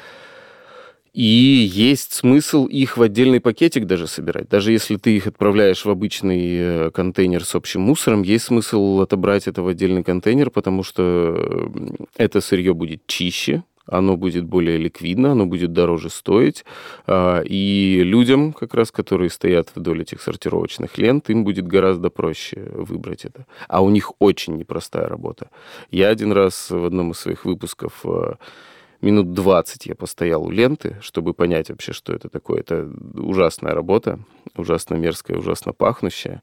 И 1.12 1.22
есть 1.22 2.12
смысл 2.12 2.66
их 2.66 2.96
в 2.96 3.02
отдельный 3.02 3.40
пакетик 3.40 3.86
даже 3.86 4.06
собирать. 4.06 4.48
Даже 4.48 4.72
если 4.72 4.96
ты 4.96 5.16
их 5.16 5.26
отправляешь 5.26 5.84
в 5.84 5.90
обычный 5.90 6.56
э, 6.58 6.90
контейнер 6.92 7.44
с 7.44 7.54
общим 7.54 7.80
мусором, 7.80 8.22
есть 8.22 8.44
смысл 8.44 9.00
отобрать 9.00 9.48
это 9.48 9.62
в 9.62 9.68
отдельный 9.68 10.04
контейнер, 10.04 10.50
потому 10.50 10.82
что 10.82 11.70
это 12.16 12.40
сырье 12.40 12.74
будет 12.74 13.06
чище, 13.06 13.64
оно 13.90 14.16
будет 14.16 14.44
более 14.44 14.76
ликвидно, 14.76 15.32
оно 15.32 15.46
будет 15.46 15.72
дороже 15.72 16.10
стоить. 16.10 16.64
А, 17.06 17.40
и 17.40 18.02
людям, 18.04 18.52
как 18.52 18.74
раз, 18.74 18.92
которые 18.92 19.30
стоят 19.30 19.70
вдоль 19.74 20.02
этих 20.02 20.22
сортировочных 20.22 20.96
лент, 20.96 21.28
им 21.28 21.44
будет 21.44 21.66
гораздо 21.66 22.08
проще 22.08 22.70
выбрать 22.72 23.24
это. 23.24 23.46
А 23.68 23.82
у 23.82 23.90
них 23.90 24.12
очень 24.20 24.56
непростая 24.56 25.08
работа. 25.08 25.50
Я 25.90 26.08
один 26.08 26.30
раз 26.32 26.70
в 26.70 26.84
одном 26.84 27.10
из 27.10 27.18
своих 27.18 27.44
выпусков 27.44 28.00
э, 28.04 28.34
минут 29.02 29.32
20 29.32 29.86
я 29.86 29.94
постоял 29.94 30.44
у 30.44 30.50
ленты, 30.50 30.96
чтобы 31.00 31.34
понять 31.34 31.70
вообще, 31.70 31.92
что 31.92 32.12
это 32.12 32.28
такое. 32.28 32.60
Это 32.60 32.90
ужасная 33.14 33.74
работа, 33.74 34.20
ужасно 34.56 34.94
мерзкая, 34.94 35.38
ужасно 35.38 35.72
пахнущая. 35.72 36.42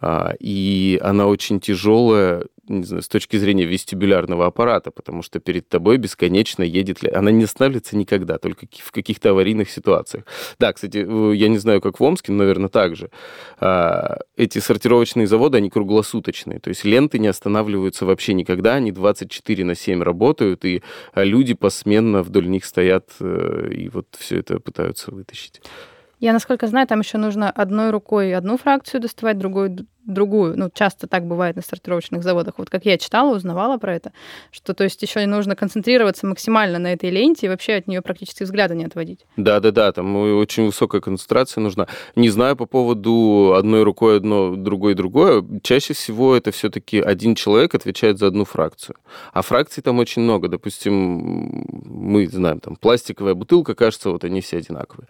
А, 0.00 0.34
и 0.38 0.98
она 1.02 1.26
очень 1.26 1.60
тяжелая, 1.60 2.44
не 2.68 2.84
знаю, 2.84 3.02
с 3.02 3.08
точки 3.08 3.36
зрения 3.36 3.64
вестибулярного 3.64 4.46
аппарата, 4.46 4.90
потому 4.90 5.22
что 5.22 5.40
перед 5.40 5.68
тобой 5.68 5.96
бесконечно 5.98 6.62
едет... 6.62 6.98
Она 7.14 7.30
не 7.30 7.44
останавливается 7.44 7.96
никогда, 7.96 8.38
только 8.38 8.66
в 8.78 8.92
каких-то 8.92 9.30
аварийных 9.30 9.70
ситуациях. 9.70 10.24
Да, 10.58 10.72
кстати, 10.72 10.98
я 10.98 11.48
не 11.48 11.58
знаю, 11.58 11.80
как 11.80 12.00
в 12.00 12.02
Омске, 12.02 12.32
но, 12.32 12.38
наверное, 12.38 12.68
так 12.68 12.96
же. 12.96 13.10
А, 13.58 14.18
эти 14.36 14.58
сортировочные 14.58 15.26
заводы, 15.26 15.58
они 15.58 15.70
круглосуточные, 15.70 16.60
то 16.60 16.68
есть 16.68 16.84
ленты 16.84 17.18
не 17.18 17.28
останавливаются 17.28 18.06
вообще 18.06 18.34
никогда, 18.34 18.74
они 18.74 18.92
24 18.92 19.64
на 19.64 19.74
7 19.74 20.02
работают, 20.02 20.64
и 20.64 20.82
а, 21.12 21.24
люди 21.24 21.54
посменно 21.54 22.22
вдоль 22.22 22.48
них 22.48 22.64
стоят 22.64 23.10
э, 23.20 23.70
и 23.72 23.88
вот 23.88 24.06
все 24.18 24.38
это 24.38 24.60
пытаются 24.60 25.10
вытащить. 25.10 25.60
Я, 26.18 26.32
насколько 26.32 26.66
знаю, 26.66 26.86
там 26.86 27.00
еще 27.00 27.18
нужно 27.18 27.50
одной 27.50 27.90
рукой 27.90 28.34
одну 28.34 28.56
фракцию 28.56 29.02
доставать, 29.02 29.38
другой 29.38 29.70
другую. 30.06 30.56
Ну, 30.56 30.70
часто 30.72 31.06
так 31.06 31.26
бывает 31.26 31.56
на 31.56 31.62
сортировочных 31.62 32.22
заводах. 32.22 32.54
Вот 32.58 32.70
как 32.70 32.86
я 32.86 32.96
читала, 32.98 33.34
узнавала 33.34 33.76
про 33.78 33.94
это, 33.94 34.12
что 34.50 34.74
то 34.74 34.84
есть 34.84 35.02
еще 35.02 35.26
нужно 35.26 35.56
концентрироваться 35.56 36.26
максимально 36.26 36.78
на 36.78 36.92
этой 36.92 37.10
ленте 37.10 37.46
и 37.46 37.48
вообще 37.48 37.74
от 37.74 37.88
нее 37.88 38.02
практически 38.02 38.44
взгляда 38.44 38.74
не 38.74 38.84
отводить. 38.84 39.26
Да, 39.36 39.60
да, 39.60 39.70
да, 39.70 39.92
там 39.92 40.16
очень 40.16 40.66
высокая 40.66 41.00
концентрация 41.00 41.60
нужна. 41.60 41.88
Не 42.14 42.30
знаю 42.30 42.56
по 42.56 42.66
поводу 42.66 43.54
одной 43.56 43.82
рукой 43.82 44.18
одно, 44.18 44.54
другой 44.56 44.94
другое. 44.94 45.44
Чаще 45.62 45.94
всего 45.94 46.36
это 46.36 46.52
все-таки 46.52 47.00
один 47.00 47.34
человек 47.34 47.74
отвечает 47.74 48.18
за 48.18 48.28
одну 48.28 48.44
фракцию. 48.44 48.96
А 49.32 49.42
фракций 49.42 49.82
там 49.82 49.98
очень 49.98 50.22
много. 50.22 50.48
Допустим, 50.48 51.64
мы 51.84 52.28
знаем, 52.28 52.60
там 52.60 52.76
пластиковая 52.76 53.34
бутылка, 53.34 53.74
кажется, 53.74 54.10
вот 54.10 54.24
они 54.24 54.40
все 54.40 54.58
одинаковые. 54.58 55.08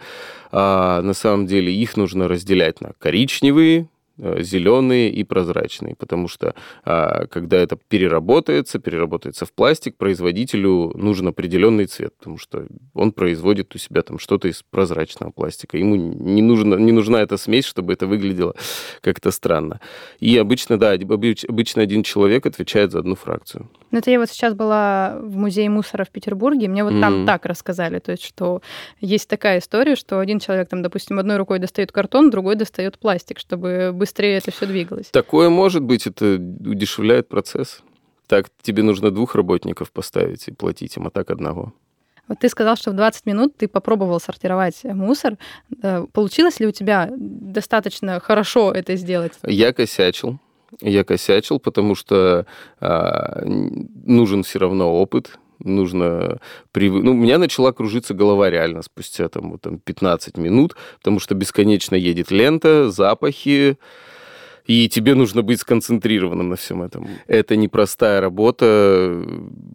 А 0.52 1.02
на 1.02 1.14
самом 1.14 1.46
деле 1.46 1.72
их 1.72 1.96
нужно 1.96 2.28
разделять 2.28 2.80
на 2.80 2.92
коричневые, 2.98 3.88
зеленые 4.18 5.10
и 5.10 5.24
прозрачные, 5.24 5.94
потому 5.94 6.28
что 6.28 6.54
а, 6.84 7.26
когда 7.26 7.58
это 7.58 7.76
переработается, 7.88 8.78
переработается 8.78 9.44
в 9.44 9.52
пластик, 9.52 9.96
производителю 9.96 10.92
нужен 10.94 11.28
определенный 11.28 11.86
цвет, 11.86 12.14
потому 12.18 12.38
что 12.38 12.66
он 12.94 13.12
производит 13.12 13.74
у 13.74 13.78
себя 13.78 14.02
там 14.02 14.18
что-то 14.18 14.48
из 14.48 14.62
прозрачного 14.62 15.30
пластика. 15.30 15.76
Ему 15.76 15.96
не, 15.96 16.42
нужно, 16.42 16.76
не 16.76 16.92
нужна 16.92 17.20
эта 17.20 17.36
смесь, 17.36 17.64
чтобы 17.64 17.92
это 17.92 18.06
выглядело 18.06 18.54
как-то 19.00 19.30
странно. 19.30 19.80
И 20.18 20.36
обычно, 20.38 20.78
да, 20.78 20.92
обычно 20.92 21.82
один 21.82 22.02
человек 22.02 22.46
отвечает 22.46 22.92
за 22.92 23.00
одну 23.00 23.14
фракцию. 23.14 23.68
Ну, 23.90 23.98
это 23.98 24.10
я 24.10 24.18
вот 24.18 24.28
сейчас 24.30 24.54
была 24.54 25.18
в 25.22 25.36
музее 25.36 25.70
мусора 25.70 26.04
в 26.04 26.10
Петербурге, 26.10 26.68
мне 26.68 26.84
вот 26.84 26.94
mm-hmm. 26.94 27.00
там 27.00 27.26
так 27.26 27.46
рассказали, 27.46 27.98
то 27.98 28.12
есть, 28.12 28.24
что 28.24 28.60
есть 29.00 29.28
такая 29.28 29.60
история, 29.60 29.94
что 29.94 30.18
один 30.18 30.40
человек 30.40 30.68
там, 30.68 30.82
допустим, 30.82 31.18
одной 31.18 31.36
рукой 31.36 31.58
достает 31.58 31.92
картон, 31.92 32.30
другой 32.30 32.56
достает 32.56 32.98
пластик, 32.98 33.38
чтобы 33.38 33.92
быстрее 34.06 34.36
это 34.36 34.50
все 34.50 34.66
двигалось. 34.66 35.08
Такое 35.10 35.48
может 35.48 35.82
быть, 35.82 36.06
это 36.06 36.36
удешевляет 36.36 37.28
процесс. 37.28 37.82
Так 38.28 38.46
тебе 38.62 38.82
нужно 38.82 39.10
двух 39.10 39.34
работников 39.34 39.90
поставить 39.90 40.48
и 40.48 40.52
платить 40.52 40.96
им, 40.96 41.06
а 41.06 41.10
так 41.10 41.30
одного. 41.30 41.72
Вот 42.28 42.40
ты 42.40 42.48
сказал, 42.48 42.76
что 42.76 42.90
в 42.90 42.94
20 42.94 43.26
минут 43.26 43.56
ты 43.56 43.68
попробовал 43.68 44.20
сортировать 44.20 44.82
мусор. 44.84 45.36
Э, 45.82 46.06
получилось 46.12 46.60
ли 46.60 46.66
у 46.66 46.72
тебя 46.72 47.08
достаточно 47.16 48.20
хорошо 48.20 48.72
это 48.72 48.96
сделать? 48.96 49.32
Я 49.44 49.72
косячил. 49.72 50.38
Я 50.80 51.04
косячил, 51.04 51.60
потому 51.60 51.94
что 51.94 52.44
а, 52.80 53.42
нужен 53.44 54.42
все 54.42 54.58
равно 54.58 55.00
опыт, 55.00 55.38
нужно 55.58 56.38
привы... 56.72 57.02
Ну, 57.02 57.12
у 57.12 57.14
меня 57.14 57.38
начала 57.38 57.72
кружиться 57.72 58.14
голова 58.14 58.50
реально 58.50 58.82
спустя 58.82 59.28
там, 59.28 59.52
вот, 59.52 59.62
там 59.62 59.78
15 59.78 60.36
минут, 60.36 60.76
потому 60.98 61.20
что 61.20 61.34
бесконечно 61.34 61.94
едет 61.94 62.30
лента, 62.30 62.90
запахи, 62.90 63.78
и 64.66 64.88
тебе 64.88 65.14
нужно 65.14 65.42
быть 65.42 65.60
сконцентрированным 65.60 66.48
на 66.48 66.56
всем 66.56 66.82
этом. 66.82 67.08
Это 67.26 67.56
непростая 67.56 68.20
работа, 68.20 69.24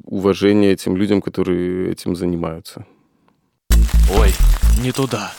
уважение 0.06 0.74
этим 0.74 0.98
людям, 0.98 1.22
которые 1.22 1.92
этим 1.92 2.16
занимаются. 2.16 2.86
Ой, 4.18 4.32
не 4.84 4.92
туда. 4.92 5.32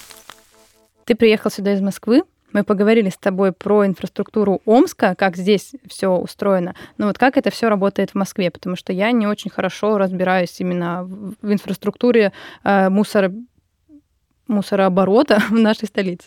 Ты 1.04 1.14
приехал 1.14 1.50
сюда 1.50 1.74
из 1.74 1.80
Москвы, 1.80 2.22
мы 2.52 2.64
поговорили 2.64 3.08
с 3.08 3.16
тобой 3.16 3.52
про 3.52 3.86
инфраструктуру 3.86 4.60
Омска, 4.64 5.14
как 5.14 5.36
здесь 5.36 5.72
все 5.88 6.08
устроено. 6.08 6.74
Но 6.98 7.06
вот 7.06 7.18
как 7.18 7.36
это 7.36 7.50
все 7.50 7.68
работает 7.68 8.10
в 8.10 8.14
Москве? 8.14 8.50
Потому 8.50 8.76
что 8.76 8.92
я 8.92 9.12
не 9.12 9.26
очень 9.26 9.50
хорошо 9.50 9.98
разбираюсь 9.98 10.60
именно 10.60 11.04
в 11.04 11.52
инфраструктуре 11.52 12.32
э, 12.64 12.88
мусора, 12.88 13.32
мусорооборота 14.46 15.42
в 15.50 15.58
нашей 15.58 15.88
столице. 15.88 16.26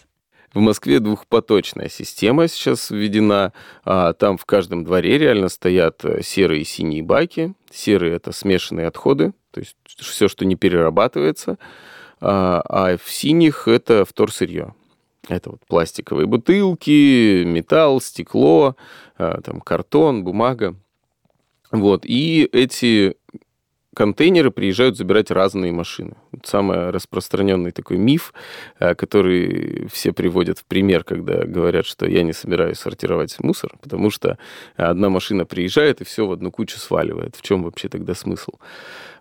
В 0.53 0.59
Москве 0.59 1.01
двухпоточная 1.01 1.89
система 1.89 2.47
сейчас 2.47 2.89
введена. 2.89 3.51
А, 3.83 4.13
там 4.13 4.37
в 4.37 4.45
каждом 4.45 4.85
дворе 4.85 5.17
реально 5.17 5.49
стоят 5.49 6.05
э, 6.05 6.21
серые 6.23 6.61
и 6.61 6.65
синие 6.65 7.03
баки. 7.03 7.53
Серые– 7.69 8.13
это 8.15 8.31
смешанные 8.31 8.87
отходы, 8.87 9.33
то 9.51 9.59
есть 9.59 9.75
все, 9.97 10.29
что 10.29 10.45
не 10.45 10.55
перерабатывается. 10.55 11.57
А, 12.21 12.61
а 12.69 12.97
в 12.97 13.11
синих– 13.11 13.65
это 13.67 14.05
вторсырье. 14.05 14.73
Это 15.27 15.51
вот 15.51 15.61
пластиковые 15.67 16.27
бутылки, 16.27 17.43
металл, 17.43 17.99
стекло, 18.01 18.75
а, 19.17 19.41
там, 19.41 19.61
картон, 19.61 20.23
бумага. 20.23 20.75
Вот. 21.71 22.05
И 22.05 22.47
эти 22.51 23.15
контейнеры 23.95 24.51
приезжают 24.51 24.97
забирать 24.97 25.31
разные 25.31 25.71
машины. 25.71 26.15
Самый 26.43 26.91
распространенный 26.91 27.71
такой 27.71 27.97
миф, 27.97 28.33
а, 28.79 28.93
который 28.93 29.87
все 29.91 30.11
приводят 30.11 30.59
в 30.59 30.65
пример, 30.65 31.03
когда 31.03 31.45
говорят, 31.45 31.85
что 31.85 32.05
я 32.05 32.21
не 32.21 32.33
собираюсь 32.33 32.77
сортировать 32.77 33.35
мусор, 33.39 33.71
потому 33.81 34.11
что 34.11 34.37
одна 34.75 35.09
машина 35.09 35.45
приезжает 35.45 36.01
и 36.01 36.03
все 36.03 36.27
в 36.27 36.31
одну 36.31 36.51
кучу 36.51 36.77
сваливает. 36.77 37.35
В 37.35 37.41
чем 37.41 37.63
вообще 37.63 37.89
тогда 37.89 38.13
смысл? 38.13 38.51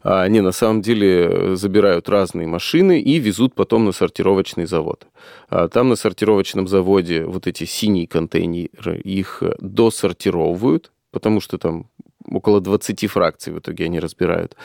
Они 0.03 0.43
на 0.43 0.53
самом 0.53 0.83
деле 0.83 1.57
забирают 1.57 2.11
разные 2.11 2.47
машины 2.47 3.01
и 3.01 3.19
везут 3.19 3.55
потом 3.55 3.87
на 3.87 3.93
сортировочный 3.93 4.67
завод. 4.67 5.07
А 5.49 5.69
там 5.69 5.89
на 5.89 5.97
сортировочном 5.97 6.69
заводе 6.69 7.25
вот 7.25 7.47
эти 7.47 7.65
синие 7.65 8.07
контейнеры, 8.07 8.99
их 8.99 9.43
досортировывают, 9.61 10.93
потому 11.11 11.41
что 11.41 11.57
там 11.57 11.89
около 12.29 12.61
20 12.61 13.07
фракций 13.11 13.53
в 13.53 13.59
итоге 13.59 13.87
они 13.87 14.01
разбирают. 14.01 14.57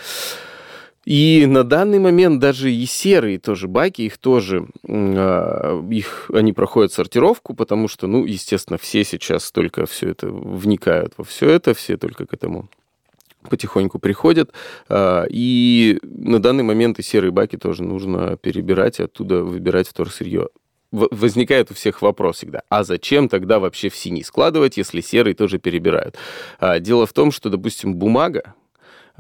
И 1.05 1.45
на 1.47 1.63
данный 1.63 1.97
момент 1.97 2.39
даже 2.39 2.71
и 2.71 2.85
серые 2.85 3.39
тоже 3.39 3.67
баки, 3.67 4.03
их 4.03 4.17
тоже, 4.17 4.67
а, 4.87 5.83
их, 5.89 6.29
они 6.33 6.53
проходят 6.53 6.93
сортировку, 6.93 7.55
потому 7.55 7.87
что, 7.87 8.05
ну, 8.07 8.25
естественно, 8.25 8.77
все 8.77 9.03
сейчас 9.03 9.51
только 9.51 9.85
все 9.85 10.09
это 10.09 10.27
вникают 10.27 11.13
во 11.17 11.23
все 11.23 11.49
это, 11.49 11.73
все 11.73 11.97
только 11.97 12.25
к 12.25 12.33
этому 12.33 12.69
потихоньку 13.49 13.97
приходят. 13.99 14.51
А, 14.87 15.25
и 15.29 15.99
на 16.03 16.39
данный 16.39 16.63
момент 16.63 16.99
и 16.99 17.03
серые 17.03 17.31
баки 17.31 17.57
тоже 17.57 17.83
нужно 17.83 18.37
перебирать, 18.37 18.99
и 18.99 19.03
оттуда 19.03 19.43
выбирать 19.43 19.87
вторсырье 19.87 20.49
возникает 20.91 21.71
у 21.71 21.73
всех 21.73 22.01
вопрос 22.01 22.37
всегда, 22.37 22.63
а 22.69 22.83
зачем 22.83 23.29
тогда 23.29 23.59
вообще 23.59 23.89
в 23.89 23.95
синий 23.95 24.23
складывать, 24.23 24.77
если 24.77 25.01
серый 25.01 25.33
тоже 25.33 25.59
перебирают? 25.59 26.17
А, 26.59 26.79
дело 26.79 27.05
в 27.05 27.13
том, 27.13 27.31
что, 27.31 27.49
допустим, 27.49 27.95
бумага, 27.95 28.55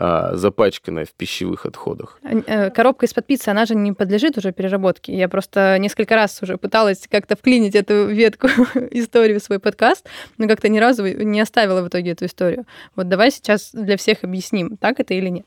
а, 0.01 0.33
запачканная 0.37 1.03
в 1.03 1.11
пищевых 1.11 1.65
отходах. 1.65 2.21
Э, 2.23 2.69
коробка 2.69 3.05
из-под 3.05 3.27
пиццы, 3.27 3.49
она 3.49 3.65
же 3.65 3.75
не 3.75 3.91
подлежит 3.91 4.37
уже 4.37 4.53
переработке. 4.53 5.13
Я 5.13 5.27
просто 5.27 5.77
несколько 5.77 6.15
раз 6.15 6.41
уже 6.41 6.57
пыталась 6.57 7.05
как-то 7.09 7.35
вклинить 7.35 7.75
эту 7.75 8.05
ветку 8.05 8.47
историю 8.91 9.41
в 9.41 9.43
свой 9.43 9.59
подкаст, 9.59 10.07
но 10.37 10.47
как-то 10.47 10.69
ни 10.69 10.79
разу 10.79 11.05
не 11.05 11.41
оставила 11.41 11.81
в 11.81 11.89
итоге 11.89 12.11
эту 12.11 12.27
историю. 12.27 12.65
Вот 12.95 13.09
давай 13.09 13.29
сейчас 13.29 13.71
для 13.73 13.97
всех 13.97 14.23
объясним, 14.23 14.77
так 14.77 15.01
это 15.01 15.13
или 15.13 15.27
нет. 15.27 15.45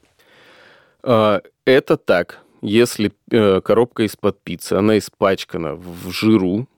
А, 1.03 1.41
это 1.65 1.97
так. 1.97 2.42
Если 2.63 3.13
э, 3.31 3.61
коробка 3.61 4.05
из-под 4.05 4.41
пиццы, 4.41 4.75
она 4.75 4.97
испачкана 4.97 5.75
в 5.75 6.11
жиру, 6.11 6.69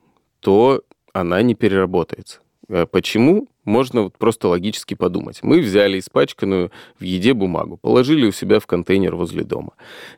то 0.40 0.82
она 1.12 1.42
не 1.42 1.54
переработается. 1.54 2.40
Э, 2.68 2.86
почему? 2.86 3.48
Можно 3.64 4.02
вот 4.02 4.16
просто 4.16 4.48
логически 4.48 4.94
подумать. 4.94 5.40
Мы 5.42 5.60
взяли 5.60 5.98
испачканную 5.98 6.70
в 6.98 7.04
еде 7.04 7.34
бумагу, 7.34 7.76
положили 7.76 8.26
у 8.26 8.32
себя 8.32 8.60
в 8.60 8.66
контейнер 8.66 9.14
возле 9.14 9.44
дома. 9.44 9.72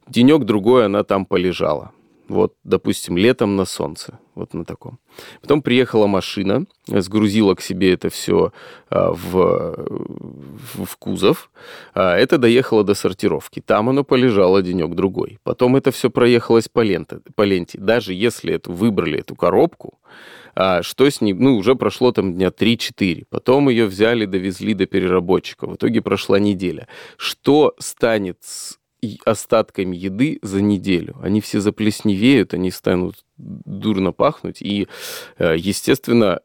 Денек-другой 0.08 0.86
она 0.86 1.02
там 1.02 1.26
полежала. 1.26 1.92
Вот, 2.28 2.54
допустим, 2.64 3.16
летом 3.16 3.54
на 3.54 3.64
солнце, 3.64 4.18
вот 4.34 4.52
на 4.52 4.64
таком. 4.64 4.98
Потом 5.40 5.62
приехала 5.62 6.08
машина, 6.08 6.66
сгрузила 6.86 7.54
к 7.54 7.60
себе 7.60 7.92
это 7.92 8.10
все 8.10 8.52
а, 8.90 9.12
в, 9.12 9.86
в 10.74 10.96
кузов. 10.98 11.50
А 11.94 12.16
это 12.16 12.38
доехало 12.38 12.82
до 12.82 12.94
сортировки. 12.94 13.60
Там 13.60 13.88
оно 13.88 14.02
полежало 14.02 14.60
денек-другой. 14.60 15.38
Потом 15.44 15.76
это 15.76 15.92
все 15.92 16.10
проехалось 16.10 16.68
по 16.68 16.80
ленте, 16.80 17.20
по 17.36 17.42
ленте. 17.42 17.78
Даже 17.78 18.12
если 18.12 18.54
это, 18.54 18.72
выбрали 18.72 19.20
эту 19.20 19.36
коробку, 19.36 20.00
а 20.56 20.82
что 20.82 21.08
с 21.08 21.20
ней, 21.20 21.34
ну, 21.34 21.56
уже 21.56 21.76
прошло 21.76 22.10
там 22.10 22.34
дня 22.34 22.48
3-4. 22.48 23.26
Потом 23.28 23.68
ее 23.68 23.86
взяли, 23.86 24.24
довезли 24.24 24.74
до 24.74 24.86
переработчика. 24.86 25.66
В 25.66 25.76
итоге 25.76 26.00
прошла 26.00 26.40
неделя. 26.40 26.88
Что 27.18 27.74
станет 27.78 28.38
с 28.40 28.78
остатками 29.24 29.96
еды 29.96 30.38
за 30.42 30.60
неделю? 30.60 31.16
Они 31.22 31.40
все 31.40 31.60
заплесневеют, 31.60 32.54
они 32.54 32.70
станут 32.70 33.24
дурно 33.36 34.12
пахнуть. 34.12 34.62
И, 34.62 34.88
э, 35.38 35.56
естественно, 35.58 36.40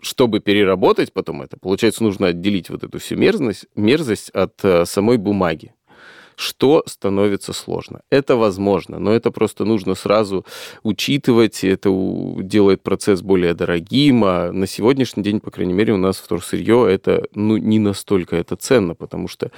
чтобы 0.00 0.40
переработать 0.40 1.12
потом 1.12 1.42
это, 1.42 1.58
получается, 1.58 2.02
нужно 2.02 2.28
отделить 2.28 2.70
вот 2.70 2.84
эту 2.84 2.98
всю 2.98 3.16
мерзость, 3.16 3.66
мерзость 3.74 4.30
от 4.30 4.62
э, 4.62 4.84
самой 4.84 5.16
бумаги 5.16 5.74
что 6.36 6.82
становится 6.86 7.52
сложно. 7.52 8.00
Это 8.10 8.36
возможно, 8.36 8.98
но 8.98 9.12
это 9.12 9.30
просто 9.30 9.64
нужно 9.64 9.94
сразу 9.94 10.44
учитывать, 10.82 11.64
это 11.64 11.90
делает 12.38 12.82
процесс 12.82 13.22
более 13.22 13.54
дорогим, 13.54 14.24
а 14.24 14.52
на 14.52 14.66
сегодняшний 14.66 15.22
день, 15.22 15.40
по 15.40 15.50
крайней 15.50 15.74
мере, 15.74 15.92
у 15.92 15.98
нас 15.98 16.18
вторсырье 16.18 16.86
это 16.90 17.26
ну, 17.34 17.56
не 17.56 17.78
настолько 17.78 18.36
это 18.36 18.56
ценно, 18.56 18.94
потому 18.94 19.28
что 19.28 19.50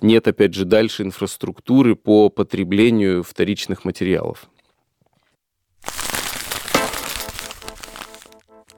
нет, 0.00 0.26
опять 0.28 0.54
же, 0.54 0.64
дальше 0.64 1.02
инфраструктуры 1.02 1.94
по 1.94 2.28
потреблению 2.28 3.22
вторичных 3.22 3.84
материалов. 3.84 4.46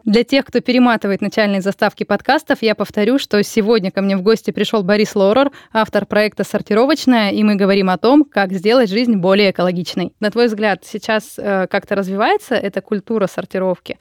Для 0.06 0.22
тех, 0.22 0.44
кто 0.44 0.60
перематывает 0.60 1.20
начальные 1.20 1.60
заставки 1.60 2.04
подкастов, 2.04 2.62
я 2.62 2.76
повторю, 2.76 3.18
что 3.18 3.42
сегодня 3.42 3.90
ко 3.90 4.02
мне 4.02 4.16
в 4.16 4.22
гости 4.22 4.52
пришел 4.52 4.84
Борис 4.84 5.16
Лорер, 5.16 5.50
автор 5.72 6.06
проекта 6.06 6.44
«Сортировочная», 6.44 7.32
и 7.32 7.42
мы 7.42 7.56
говорим 7.56 7.90
о 7.90 7.98
том, 7.98 8.24
как 8.24 8.52
сделать 8.52 8.88
жизнь 8.88 9.16
более 9.16 9.50
экологичной. 9.50 10.12
На 10.20 10.30
твой 10.30 10.46
взгляд, 10.46 10.84
сейчас 10.84 11.34
э, 11.38 11.66
как-то 11.68 11.96
развивается 11.96 12.54
эта 12.54 12.82
культура 12.82 13.26
сортировки? 13.26 13.98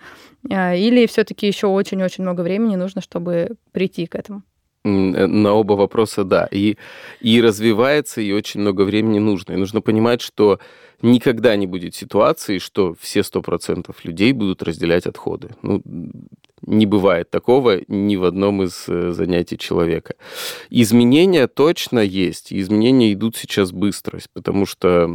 Э, 0.47 0.77
или 0.77 1.07
все-таки 1.07 1.47
еще 1.47 1.65
очень-очень 1.65 2.23
много 2.23 2.41
времени 2.41 2.75
нужно, 2.75 3.01
чтобы 3.01 3.55
прийти 3.71 4.05
к 4.05 4.13
этому? 4.13 4.43
Э, 4.85 5.25
на 5.27 5.53
оба 5.53 5.73
вопроса 5.73 6.23
да. 6.23 6.47
И, 6.51 6.77
и 7.19 7.41
развивается, 7.41 8.21
и 8.21 8.31
очень 8.31 8.61
много 8.61 8.83
времени 8.83 9.19
нужно. 9.19 9.53
И 9.53 9.57
нужно 9.57 9.81
понимать, 9.81 10.21
что 10.21 10.59
никогда 11.01 11.55
не 11.55 11.67
будет 11.67 11.95
ситуации, 11.95 12.59
что 12.59 12.95
все 12.99 13.21
100% 13.21 13.93
людей 14.03 14.31
будут 14.31 14.63
разделять 14.63 15.07
отходы. 15.07 15.49
Ну, 15.61 15.81
не 16.61 16.85
бывает 16.85 17.29
такого 17.29 17.81
ни 17.87 18.15
в 18.15 18.23
одном 18.23 18.63
из 18.63 18.85
э, 18.87 19.11
занятий 19.11 19.57
человека. 19.57 20.15
Изменения 20.69 21.47
точно 21.47 21.99
есть. 21.99 22.53
Изменения 22.53 23.13
идут 23.13 23.35
сейчас 23.35 23.71
быстро, 23.71 24.19
потому 24.33 24.65
что 24.65 25.09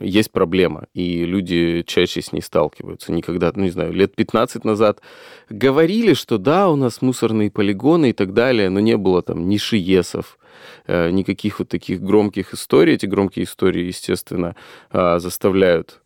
есть 0.00 0.30
проблема, 0.30 0.86
и 0.94 1.24
люди 1.24 1.82
чаще 1.86 2.22
с 2.22 2.32
ней 2.32 2.42
сталкиваются. 2.42 3.12
Никогда, 3.12 3.52
ну 3.54 3.64
не 3.64 3.70
знаю, 3.70 3.92
лет 3.92 4.14
15 4.14 4.64
назад 4.64 5.00
говорили, 5.48 6.14
что 6.14 6.38
да, 6.38 6.68
у 6.68 6.76
нас 6.76 7.02
мусорные 7.02 7.50
полигоны 7.50 8.10
и 8.10 8.12
так 8.12 8.34
далее, 8.34 8.68
но 8.68 8.80
не 8.80 8.96
было 8.96 9.22
там 9.22 9.48
ни 9.48 9.56
ШИЕСов, 9.56 10.38
э, 10.86 11.10
никаких 11.10 11.58
вот 11.58 11.68
таких 11.68 12.00
громких 12.02 12.54
историй. 12.54 12.94
Эти 12.94 13.06
громкие 13.06 13.44
истории, 13.44 13.86
естественно, 13.86 14.56
а, 14.90 15.18
заставляют 15.18 16.02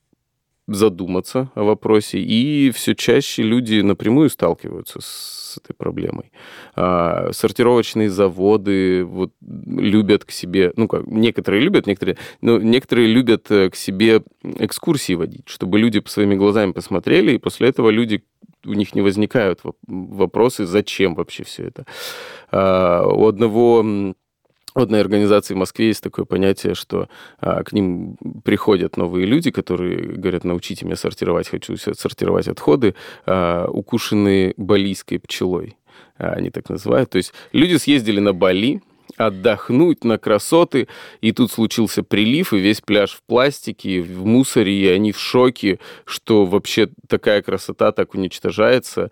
задуматься 0.66 1.50
о 1.54 1.62
вопросе, 1.62 2.18
и 2.18 2.70
все 2.70 2.94
чаще 2.94 3.42
люди 3.42 3.80
напрямую 3.80 4.30
сталкиваются 4.30 5.00
с 5.00 5.58
этой 5.62 5.74
проблемой. 5.74 6.32
А, 6.74 7.30
сортировочные 7.32 8.10
заводы 8.10 9.04
вот, 9.04 9.32
любят 9.40 10.24
к 10.24 10.30
себе, 10.30 10.72
ну 10.76 10.88
как, 10.88 11.06
некоторые 11.06 11.62
любят, 11.62 11.86
некоторые, 11.86 12.18
но 12.40 12.58
некоторые 12.58 13.06
любят 13.06 13.50
э, 13.50 13.70
к 13.70 13.76
себе 13.76 14.22
экскурсии 14.42 15.14
водить, 15.14 15.48
чтобы 15.48 15.78
люди 15.78 16.00
по 16.00 16.10
своими 16.10 16.34
глазами 16.34 16.72
посмотрели, 16.72 17.32
и 17.32 17.38
после 17.38 17.68
этого 17.68 17.90
люди 17.90 18.24
у 18.64 18.72
них 18.72 18.94
не 18.94 19.00
возникают 19.00 19.60
вопросы, 19.86 20.66
зачем 20.66 21.14
вообще 21.14 21.44
все 21.44 21.68
это. 21.68 21.86
А, 22.50 23.06
у 23.06 23.26
одного 23.26 24.14
одной 24.80 25.00
организации 25.00 25.54
в 25.54 25.58
Москве 25.58 25.88
есть 25.88 26.02
такое 26.02 26.24
понятие, 26.24 26.74
что 26.74 27.08
а, 27.38 27.62
к 27.62 27.72
ним 27.72 28.16
приходят 28.44 28.96
новые 28.96 29.26
люди, 29.26 29.50
которые 29.50 29.98
говорят, 30.02 30.44
научите 30.44 30.84
меня 30.84 30.96
сортировать, 30.96 31.48
хочу 31.48 31.76
сортировать 31.76 32.48
отходы, 32.48 32.94
а, 33.24 33.66
укушенные 33.68 34.54
балийской 34.56 35.18
пчелой. 35.18 35.76
А, 36.18 36.32
они 36.32 36.50
так 36.50 36.68
называют. 36.68 37.10
То 37.10 37.16
есть 37.16 37.32
люди 37.52 37.76
съездили 37.76 38.20
на 38.20 38.32
Бали, 38.32 38.82
отдохнуть 39.16 40.04
на 40.04 40.18
красоты, 40.18 40.88
и 41.20 41.32
тут 41.32 41.50
случился 41.50 42.02
прилив, 42.02 42.52
и 42.52 42.58
весь 42.58 42.80
пляж 42.80 43.12
в 43.12 43.22
пластике, 43.22 44.02
в 44.02 44.26
мусоре, 44.26 44.72
и 44.72 44.86
они 44.88 45.12
в 45.12 45.18
шоке, 45.18 45.78
что 46.04 46.44
вообще 46.44 46.88
такая 47.08 47.42
красота 47.42 47.92
так 47.92 48.14
уничтожается 48.14 49.10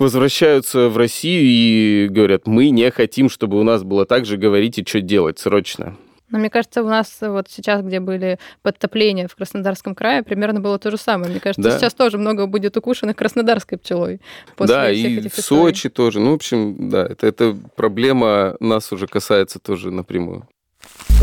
возвращаются 0.00 0.88
в 0.88 0.96
Россию 0.96 1.42
и 1.44 2.08
говорят, 2.08 2.46
мы 2.46 2.70
не 2.70 2.90
хотим, 2.90 3.28
чтобы 3.28 3.58
у 3.58 3.62
нас 3.62 3.82
было 3.82 4.06
так 4.06 4.26
же, 4.26 4.36
говорите, 4.36 4.84
что 4.86 5.00
делать 5.00 5.38
срочно. 5.38 5.96
Но 6.30 6.38
мне 6.38 6.50
кажется, 6.50 6.82
у 6.82 6.88
нас 6.88 7.18
вот 7.20 7.46
сейчас, 7.48 7.82
где 7.82 8.00
были 8.00 8.38
подтопления 8.62 9.28
в 9.28 9.36
Краснодарском 9.36 9.94
крае, 9.94 10.24
примерно 10.24 10.60
было 10.60 10.78
то 10.78 10.90
же 10.90 10.96
самое. 10.96 11.30
Мне 11.30 11.40
кажется, 11.40 11.62
да. 11.62 11.78
сейчас 11.78 11.94
тоже 11.94 12.18
много 12.18 12.46
будет 12.46 12.76
укушенных 12.76 13.14
краснодарской 13.14 13.78
пчелой. 13.78 14.20
После 14.56 14.74
да, 14.74 14.90
и 14.90 15.20
в 15.20 15.26
историй. 15.26 15.42
Сочи 15.42 15.88
тоже. 15.88 16.18
Ну, 16.18 16.32
в 16.32 16.34
общем, 16.34 16.90
да, 16.90 17.06
это, 17.06 17.28
это 17.28 17.56
проблема 17.76 18.56
нас 18.58 18.92
уже 18.92 19.06
касается 19.06 19.60
тоже 19.60 19.92
напрямую. 19.92 20.48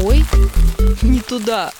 Ой, 0.01 0.23
не 1.01 1.19
туда. 1.19 1.71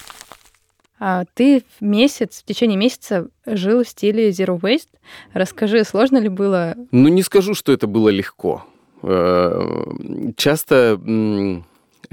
А 1.06 1.26
ты 1.34 1.60
в 1.60 1.84
месяц, 1.84 2.40
в 2.40 2.46
течение 2.46 2.78
месяца 2.78 3.28
жил 3.46 3.84
в 3.84 3.90
стиле 3.90 4.30
Zero 4.30 4.58
Waste. 4.58 4.88
Расскажи, 5.34 5.84
сложно 5.84 6.18
ли 6.18 6.30
было? 6.30 6.76
Ну, 6.92 7.10
не 7.10 7.24
скажу, 7.24 7.56
что 7.56 7.74
это 7.74 7.88
было 7.88 8.08
легко. 8.08 8.66
Э, 9.02 10.32
часто 10.38 10.98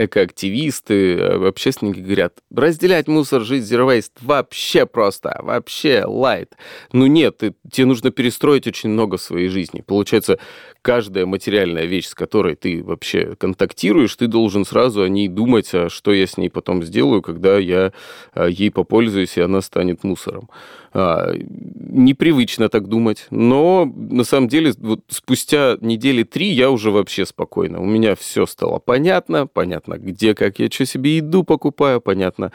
экоактивисты, 0.04 1.16
э, 1.16 1.48
общественники 1.48 2.00
говорят, 2.00 2.38
разделять 2.54 3.06
мусор, 3.08 3.42
жить 3.42 3.64
zero 3.64 3.86
waste 3.86 4.12
вообще 4.20 4.86
просто, 4.86 5.38
вообще 5.42 6.04
лайт. 6.06 6.54
Ну 6.92 7.06
нет, 7.06 7.38
ты, 7.38 7.54
тебе 7.70 7.86
нужно 7.86 8.10
перестроить 8.10 8.66
очень 8.66 8.90
много 8.90 9.18
своей 9.18 9.48
жизни. 9.48 9.82
Получается, 9.86 10.38
каждая 10.82 11.26
материальная 11.26 11.84
вещь, 11.84 12.06
с 12.06 12.14
которой 12.14 12.56
ты 12.56 12.82
вообще 12.82 13.34
контактируешь, 13.36 14.16
ты 14.16 14.26
должен 14.26 14.64
сразу 14.64 15.02
о 15.02 15.08
ней 15.08 15.28
думать, 15.28 15.70
а 15.74 15.90
что 15.90 16.12
я 16.12 16.26
с 16.26 16.36
ней 16.36 16.48
потом 16.48 16.82
сделаю, 16.82 17.20
когда 17.20 17.58
я 17.58 17.92
а, 18.32 18.46
ей 18.46 18.70
попользуюсь, 18.70 19.36
и 19.36 19.42
она 19.42 19.60
станет 19.60 20.02
мусором. 20.04 20.48
А, 20.92 21.32
непривычно 21.34 22.68
так 22.68 22.88
думать, 22.88 23.26
но 23.30 23.84
на 23.84 24.24
самом 24.24 24.48
деле 24.48 24.72
вот 24.78 25.00
спустя 25.08 25.76
недели 25.80 26.24
три 26.24 26.50
я 26.50 26.70
уже 26.70 26.90
вообще 26.90 27.24
спокойно. 27.24 27.80
У 27.80 27.86
меня 27.86 28.16
все 28.16 28.44
стало 28.44 28.80
понятно, 28.80 29.46
понятно 29.46 29.98
где, 29.98 30.34
как 30.34 30.58
я 30.58 30.68
что 30.70 30.86
себе 30.86 31.18
еду 31.18 31.44
покупаю, 31.44 32.00
понятно, 32.00 32.50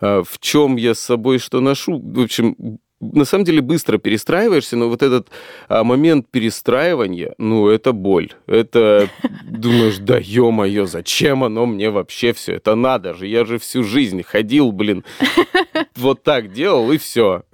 а, 0.00 0.22
в 0.22 0.38
чем 0.38 0.76
я 0.76 0.94
с 0.94 1.00
собой 1.00 1.38
что 1.38 1.60
ношу. 1.60 1.98
В 1.98 2.22
общем, 2.22 2.78
на 3.00 3.24
самом 3.24 3.44
деле 3.44 3.60
быстро 3.60 3.98
перестраиваешься, 3.98 4.76
но 4.76 4.88
вот 4.88 5.02
этот 5.02 5.28
а, 5.68 5.84
момент 5.84 6.28
перестраивания, 6.30 7.34
ну, 7.38 7.68
это 7.68 7.92
боль. 7.92 8.32
Это 8.46 9.08
думаешь, 9.44 9.98
да 9.98 10.18
ё-моё, 10.18 10.86
зачем 10.86 11.44
оно 11.44 11.66
мне 11.66 11.90
вообще 11.90 12.32
все 12.32 12.54
это 12.54 12.74
надо 12.74 13.14
же? 13.14 13.26
Я 13.26 13.44
же 13.44 13.58
всю 13.58 13.84
жизнь 13.84 14.22
ходил, 14.22 14.72
блин, 14.72 15.04
вот 15.96 16.22
так 16.22 16.52
делал, 16.52 16.90
и 16.90 16.98
все. 16.98 17.44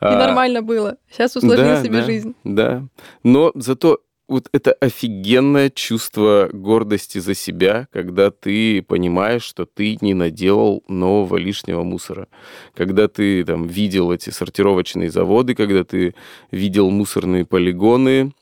И 0.00 0.04
нормально 0.04 0.60
было. 0.60 0.98
Сейчас 1.10 1.34
усложнил 1.34 1.66
да, 1.66 1.82
себе 1.82 2.00
да, 2.00 2.04
жизнь. 2.04 2.34
Да. 2.44 2.84
Но 3.22 3.52
зато 3.54 4.00
вот 4.26 4.48
это 4.52 4.72
офигенное 4.72 5.70
чувство 5.70 6.48
гордости 6.52 7.18
за 7.18 7.34
себя, 7.34 7.88
когда 7.92 8.30
ты 8.30 8.82
понимаешь, 8.82 9.42
что 9.42 9.66
ты 9.66 9.98
не 10.00 10.14
наделал 10.14 10.82
нового 10.88 11.36
лишнего 11.36 11.82
мусора. 11.82 12.28
Когда 12.74 13.08
ты 13.08 13.44
там 13.44 13.66
видел 13.66 14.12
эти 14.12 14.30
сортировочные 14.30 15.10
заводы, 15.10 15.54
когда 15.54 15.84
ты 15.84 16.14
видел 16.50 16.90
мусорные 16.90 17.44
полигоны, 17.44 18.32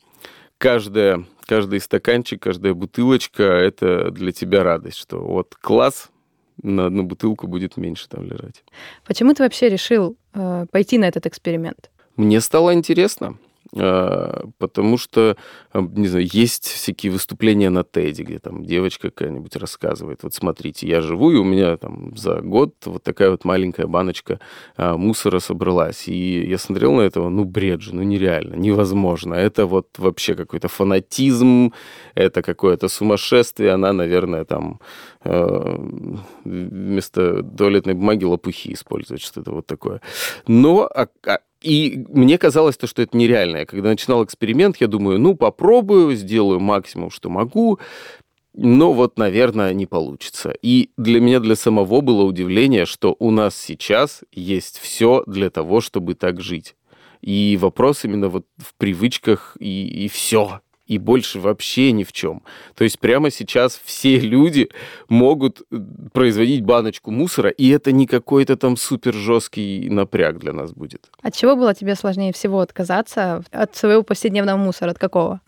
каждая, 0.58 1.24
каждый 1.46 1.80
стаканчик, 1.80 2.40
каждая 2.40 2.74
бутылочка— 2.74 3.42
это 3.42 4.10
для 4.10 4.32
тебя 4.32 4.62
радость, 4.62 4.98
что 4.98 5.18
вот 5.18 5.56
класс, 5.60 6.10
на 6.62 6.86
одну 6.86 7.02
бутылку 7.02 7.48
будет 7.48 7.76
меньше 7.76 8.08
там 8.08 8.24
лежать. 8.24 8.62
Почему 9.04 9.34
ты 9.34 9.42
вообще 9.42 9.68
решил 9.68 10.16
э, 10.34 10.66
пойти 10.70 10.98
на 10.98 11.06
этот 11.06 11.26
эксперимент? 11.26 11.90
Мне 12.16 12.40
стало 12.40 12.72
интересно. 12.74 13.38
А, 13.74 14.44
потому 14.58 14.98
что, 14.98 15.36
а, 15.72 15.80
не 15.80 16.06
знаю, 16.06 16.28
есть 16.30 16.66
всякие 16.66 17.10
выступления 17.10 17.70
на 17.70 17.80
TED, 17.80 18.22
где 18.22 18.38
там 18.38 18.64
девочка 18.64 19.10
какая-нибудь 19.10 19.56
рассказывает, 19.56 20.22
вот 20.22 20.34
смотрите, 20.34 20.86
я 20.86 21.00
живу, 21.00 21.30
и 21.30 21.36
у 21.36 21.44
меня 21.44 21.78
там 21.78 22.14
за 22.16 22.42
год 22.42 22.74
вот 22.84 23.02
такая 23.02 23.30
вот 23.30 23.44
маленькая 23.46 23.86
баночка 23.86 24.40
а, 24.76 24.96
мусора 24.96 25.38
собралась. 25.38 26.06
И 26.06 26.46
я 26.46 26.58
смотрел 26.58 26.92
на 26.92 27.00
этого, 27.02 27.30
ну, 27.30 27.44
бред 27.44 27.80
же, 27.80 27.94
ну, 27.94 28.02
нереально, 28.02 28.56
невозможно. 28.56 29.34
Это 29.34 29.64
вот 29.64 29.98
вообще 29.98 30.34
какой-то 30.34 30.68
фанатизм, 30.68 31.72
это 32.14 32.42
какое-то 32.42 32.88
сумасшествие. 32.88 33.72
Она, 33.72 33.92
наверное, 33.92 34.44
там 34.44 34.80
вместо 36.44 37.42
туалетной 37.44 37.94
бумаги 37.94 38.24
лопухи 38.24 38.72
использует, 38.72 39.20
что-то 39.20 39.52
вот 39.52 39.66
такое. 39.66 40.00
Но 40.48 40.90
и 41.62 42.04
мне 42.08 42.38
казалось, 42.38 42.76
то, 42.76 42.86
что 42.86 43.02
это 43.02 43.16
нереально. 43.16 43.58
Я 43.58 43.66
когда 43.66 43.90
начинал 43.90 44.24
эксперимент, 44.24 44.76
я 44.78 44.86
думаю, 44.86 45.18
ну, 45.18 45.34
попробую, 45.34 46.14
сделаю 46.16 46.60
максимум, 46.60 47.10
что 47.10 47.28
могу, 47.30 47.78
но 48.54 48.92
вот, 48.92 49.18
наверное, 49.18 49.72
не 49.72 49.86
получится. 49.86 50.54
И 50.62 50.90
для 50.96 51.20
меня, 51.20 51.40
для 51.40 51.56
самого 51.56 52.00
было 52.00 52.22
удивление, 52.22 52.84
что 52.84 53.16
у 53.18 53.30
нас 53.30 53.56
сейчас 53.56 54.22
есть 54.32 54.78
все 54.78 55.24
для 55.26 55.48
того, 55.50 55.80
чтобы 55.80 56.14
так 56.14 56.40
жить. 56.40 56.74
И 57.22 57.56
вопрос 57.60 58.04
именно 58.04 58.28
вот 58.28 58.46
в 58.58 58.74
привычках 58.74 59.56
и, 59.58 60.04
и 60.04 60.08
все 60.08 60.60
и 60.86 60.98
больше 60.98 61.40
вообще 61.40 61.92
ни 61.92 62.04
в 62.04 62.12
чем. 62.12 62.42
То 62.74 62.84
есть 62.84 62.98
прямо 62.98 63.30
сейчас 63.30 63.80
все 63.84 64.18
люди 64.20 64.68
могут 65.08 65.62
э, 65.70 65.76
производить 66.12 66.62
баночку 66.62 67.10
мусора, 67.10 67.50
и 67.50 67.68
это 67.68 67.92
не 67.92 68.06
какой-то 68.06 68.56
там 68.56 68.76
супер 68.76 69.14
жесткий 69.14 69.88
напряг 69.90 70.38
для 70.38 70.52
нас 70.52 70.72
будет. 70.72 71.10
От 71.22 71.34
чего 71.34 71.56
было 71.56 71.74
тебе 71.74 71.94
сложнее 71.94 72.32
всего 72.32 72.60
отказаться? 72.60 73.42
От 73.50 73.76
своего 73.76 74.02
повседневного 74.02 74.56
мусора? 74.56 74.90
От 74.90 74.98
какого? 74.98 75.40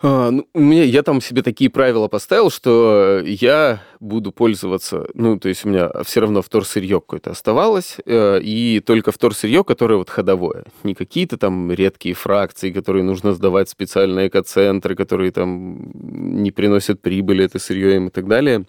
А, 0.00 0.30
ну, 0.30 0.46
у 0.54 0.60
меня, 0.60 0.84
я 0.84 1.02
там 1.02 1.20
себе 1.20 1.42
такие 1.42 1.70
правила 1.70 2.06
поставил, 2.06 2.50
что 2.50 3.20
я 3.24 3.82
буду 3.98 4.30
пользоваться, 4.30 5.08
ну, 5.14 5.40
то 5.40 5.48
есть 5.48 5.64
у 5.64 5.68
меня 5.68 5.90
все 6.04 6.20
равно 6.20 6.40
вторсырье 6.40 7.00
какое-то 7.00 7.32
оставалось, 7.32 7.96
э, 8.06 8.40
и 8.40 8.78
только 8.78 9.10
вторсырье, 9.10 9.64
которое 9.64 9.96
вот 9.96 10.08
ходовое. 10.08 10.66
Не 10.84 10.94
какие-то 10.94 11.36
там 11.36 11.72
редкие 11.72 12.14
фракции, 12.14 12.70
которые 12.70 13.02
нужно 13.02 13.32
сдавать 13.32 13.66
в 13.66 13.72
специальные 13.72 14.28
экоцентры, 14.28 14.94
которые 14.94 15.32
там 15.32 15.90
не 15.94 16.52
приносят 16.52 17.02
прибыли, 17.02 17.44
это 17.44 17.58
сырье 17.58 17.96
им 17.96 18.06
и 18.06 18.10
так 18.10 18.28
далее. 18.28 18.66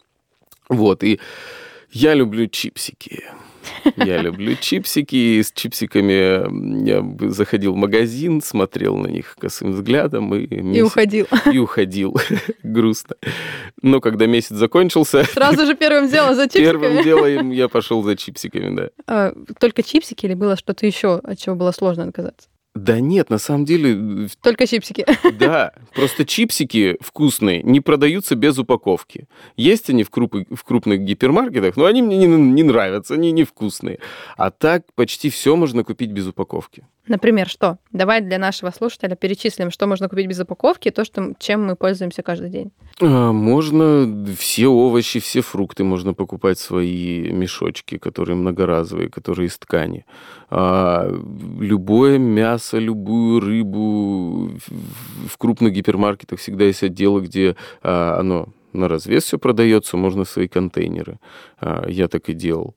Вот, 0.68 1.04
и 1.04 1.20
я 1.92 2.16
люблю 2.16 2.48
чипсики. 2.48 3.24
Я 3.98 4.22
люблю 4.22 4.56
чипсики, 4.60 5.16
и 5.16 5.44
с 5.44 5.52
чипсиками 5.52 6.88
я 6.88 7.04
заходил 7.30 7.74
в 7.74 7.76
магазин, 7.76 8.42
смотрел 8.42 8.98
на 8.98 9.08
них 9.08 9.36
косым 9.40 9.72
взглядом 9.72 10.34
и... 10.36 10.46
И 10.46 10.82
уходил. 10.82 11.28
И 11.52 11.58
уходил. 11.58 12.16
Грустно. 12.64 13.16
Но 13.82 14.00
когда 14.02 14.26
месяц 14.26 14.56
закончился... 14.56 15.24
Сразу 15.34 15.66
же 15.66 15.76
первым 15.76 16.10
делом 16.10 16.36
за 16.36 16.44
чипсиками. 16.44 16.66
Первым 16.66 17.04
делом 17.04 17.52
я 17.52 17.68
пошел 17.68 18.04
за 18.04 18.16
чипсиками, 18.16 18.76
да. 18.76 18.90
А, 19.08 19.34
только 19.60 19.84
чипсики 19.84 20.26
или 20.26 20.34
было 20.34 20.56
что-то 20.56 20.86
еще, 20.86 21.18
от 21.18 21.38
чего 21.40 21.56
было 21.56 21.72
сложно 21.72 22.06
отказаться? 22.06 22.50
Да 22.80 23.00
нет, 23.00 23.30
на 23.30 23.38
самом 23.40 23.66
деле... 23.66 24.30
Только 24.42 24.66
чипсики. 24.66 25.06
Да, 25.40 25.74
просто 25.94 26.26
чипсики 26.26 26.98
вкусные 27.02 27.62
не 27.64 27.82
продаются 27.82 28.36
без 28.36 28.58
упаковки. 28.58 29.28
Есть 29.58 29.90
они 29.90 30.04
в, 30.04 30.10
круп... 30.10 30.36
в 30.50 30.64
крупных 30.64 31.02
гипермаркетах, 31.02 31.78
но 31.78 31.86
они 31.86 32.02
мне 32.02 32.18
не, 32.18 32.26
не 32.28 32.64
нравятся, 32.64 33.16
они 33.16 33.32
невкусные. 33.32 34.00
А 34.38 34.50
так 34.50 34.84
почти 34.96 35.30
все 35.30 35.56
можно 35.56 35.84
купить 35.84 36.12
без 36.12 36.28
упаковки. 36.28 36.84
Например, 37.10 37.50
что? 37.50 37.80
Давай 37.92 38.22
для 38.22 38.38
нашего 38.38 38.70
слушателя 38.70 39.16
перечислим, 39.16 39.72
что 39.72 39.88
можно 39.88 40.08
купить 40.08 40.28
без 40.28 40.40
упаковки, 40.40 40.92
то, 40.92 41.04
что, 41.04 41.34
чем 41.40 41.66
мы 41.66 41.76
пользуемся 41.76 42.22
каждый 42.22 42.52
день. 42.52 42.72
А, 43.02 43.32
можно 43.32 44.36
все 44.38 44.68
овощи, 44.68 45.20
все 45.20 45.42
фрукты 45.42 45.84
можно 45.84 46.14
покупать 46.14 46.60
свои 46.60 47.32
мешочки, 47.32 47.98
которые 47.98 48.36
многоразовые, 48.36 49.10
которые 49.10 49.48
из 49.48 49.58
ткани. 49.58 50.06
А, 50.52 51.12
любое 51.60 52.20
мясо, 52.20 52.78
любую 52.78 53.40
рыбу 53.40 54.52
в 55.28 55.38
крупных 55.40 55.74
гипермаркетах 55.74 56.38
всегда 56.40 56.66
есть 56.66 56.84
отделы, 56.84 57.22
где 57.22 57.56
а, 57.82 58.20
оно 58.20 58.50
на 58.72 58.88
развес 58.88 59.24
все 59.24 59.40
продается, 59.40 59.98
можно 59.98 60.26
свои 60.26 60.48
контейнеры. 60.48 61.18
Я 61.88 62.08
так 62.08 62.30
и 62.30 62.34
делал. 62.34 62.76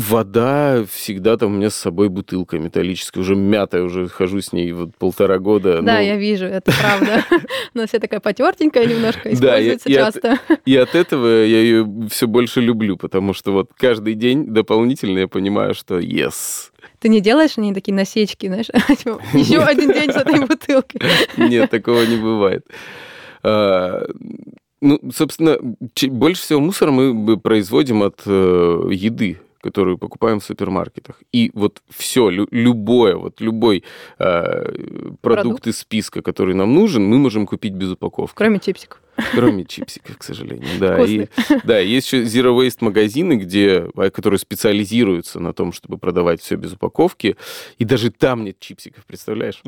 Вода 0.00 0.82
всегда 0.90 1.36
там 1.36 1.52
у 1.52 1.56
меня 1.56 1.68
с 1.68 1.74
собой 1.74 2.08
бутылка 2.08 2.58
металлическая, 2.58 3.20
уже 3.20 3.36
мятая, 3.36 3.82
уже 3.82 4.08
хожу 4.08 4.40
с 4.40 4.50
ней 4.50 4.72
вот 4.72 4.96
полтора 4.96 5.38
года. 5.38 5.82
Да, 5.82 5.96
ну... 5.96 6.00
я 6.00 6.16
вижу, 6.16 6.46
это 6.46 6.72
правда. 6.80 7.22
Но 7.74 7.86
вся 7.86 7.98
такая 7.98 8.20
потертенькая 8.20 8.86
немножко, 8.86 9.30
используется 9.30 9.92
часто. 9.92 10.38
И 10.48 10.52
от, 10.52 10.60
и 10.64 10.76
от 10.76 10.94
этого 10.94 11.26
я 11.44 11.60
ее 11.60 11.86
все 12.10 12.26
больше 12.26 12.62
люблю, 12.62 12.96
потому 12.96 13.34
что 13.34 13.52
вот 13.52 13.72
каждый 13.76 14.14
день 14.14 14.46
дополнительно 14.46 15.18
я 15.18 15.28
понимаю, 15.28 15.74
что 15.74 15.98
yes. 15.98 16.70
Ты 16.98 17.10
не 17.10 17.20
делаешь 17.20 17.58
они 17.58 17.74
такие 17.74 17.94
насечки, 17.94 18.46
знаешь, 18.46 18.66
типа, 18.98 19.20
еще 19.34 19.58
один 19.58 19.92
день 19.92 20.12
с 20.12 20.16
этой 20.16 20.40
бутылкой? 20.46 21.02
Нет, 21.36 21.70
такого 21.70 22.04
не 22.04 22.16
бывает. 22.16 22.64
А, 23.42 24.06
ну, 24.80 24.98
собственно, 25.14 25.58
больше 26.08 26.40
всего 26.40 26.60
мусора 26.60 26.90
мы 26.90 27.38
производим 27.38 28.02
от 28.02 28.22
э, 28.24 28.88
еды 28.92 29.38
которую 29.60 29.98
покупаем 29.98 30.40
в 30.40 30.44
супермаркетах. 30.44 31.22
И 31.32 31.50
вот 31.54 31.82
все, 31.88 32.30
любое, 32.30 33.16
вот 33.16 33.40
любой 33.40 33.84
э, 34.18 34.64
продукт, 35.20 35.20
продукт 35.20 35.66
из 35.66 35.78
списка, 35.78 36.22
который 36.22 36.54
нам 36.54 36.74
нужен, 36.74 37.04
мы 37.04 37.18
можем 37.18 37.46
купить 37.46 37.74
без 37.74 37.90
упаковки. 37.90 38.36
Кроме 38.36 38.58
чипсиков. 38.58 39.00
Кроме 39.32 39.64
чипсиков, 39.64 40.18
к 40.18 40.22
сожалению. 40.22 40.68
Да, 40.78 41.02
и, 41.04 41.26
да, 41.64 41.78
есть 41.78 42.12
еще 42.12 42.22
Zero 42.22 42.56
Waste 42.56 42.78
магазины, 42.80 43.34
где, 43.34 43.86
а, 43.96 44.10
которые 44.10 44.38
специализируются 44.38 45.40
на 45.40 45.52
том, 45.52 45.72
чтобы 45.72 45.98
продавать 45.98 46.40
все 46.40 46.56
без 46.56 46.72
упаковки. 46.72 47.36
И 47.78 47.84
даже 47.84 48.10
там 48.10 48.44
нет 48.44 48.58
чипсиков, 48.58 49.04
представляешь? 49.06 49.62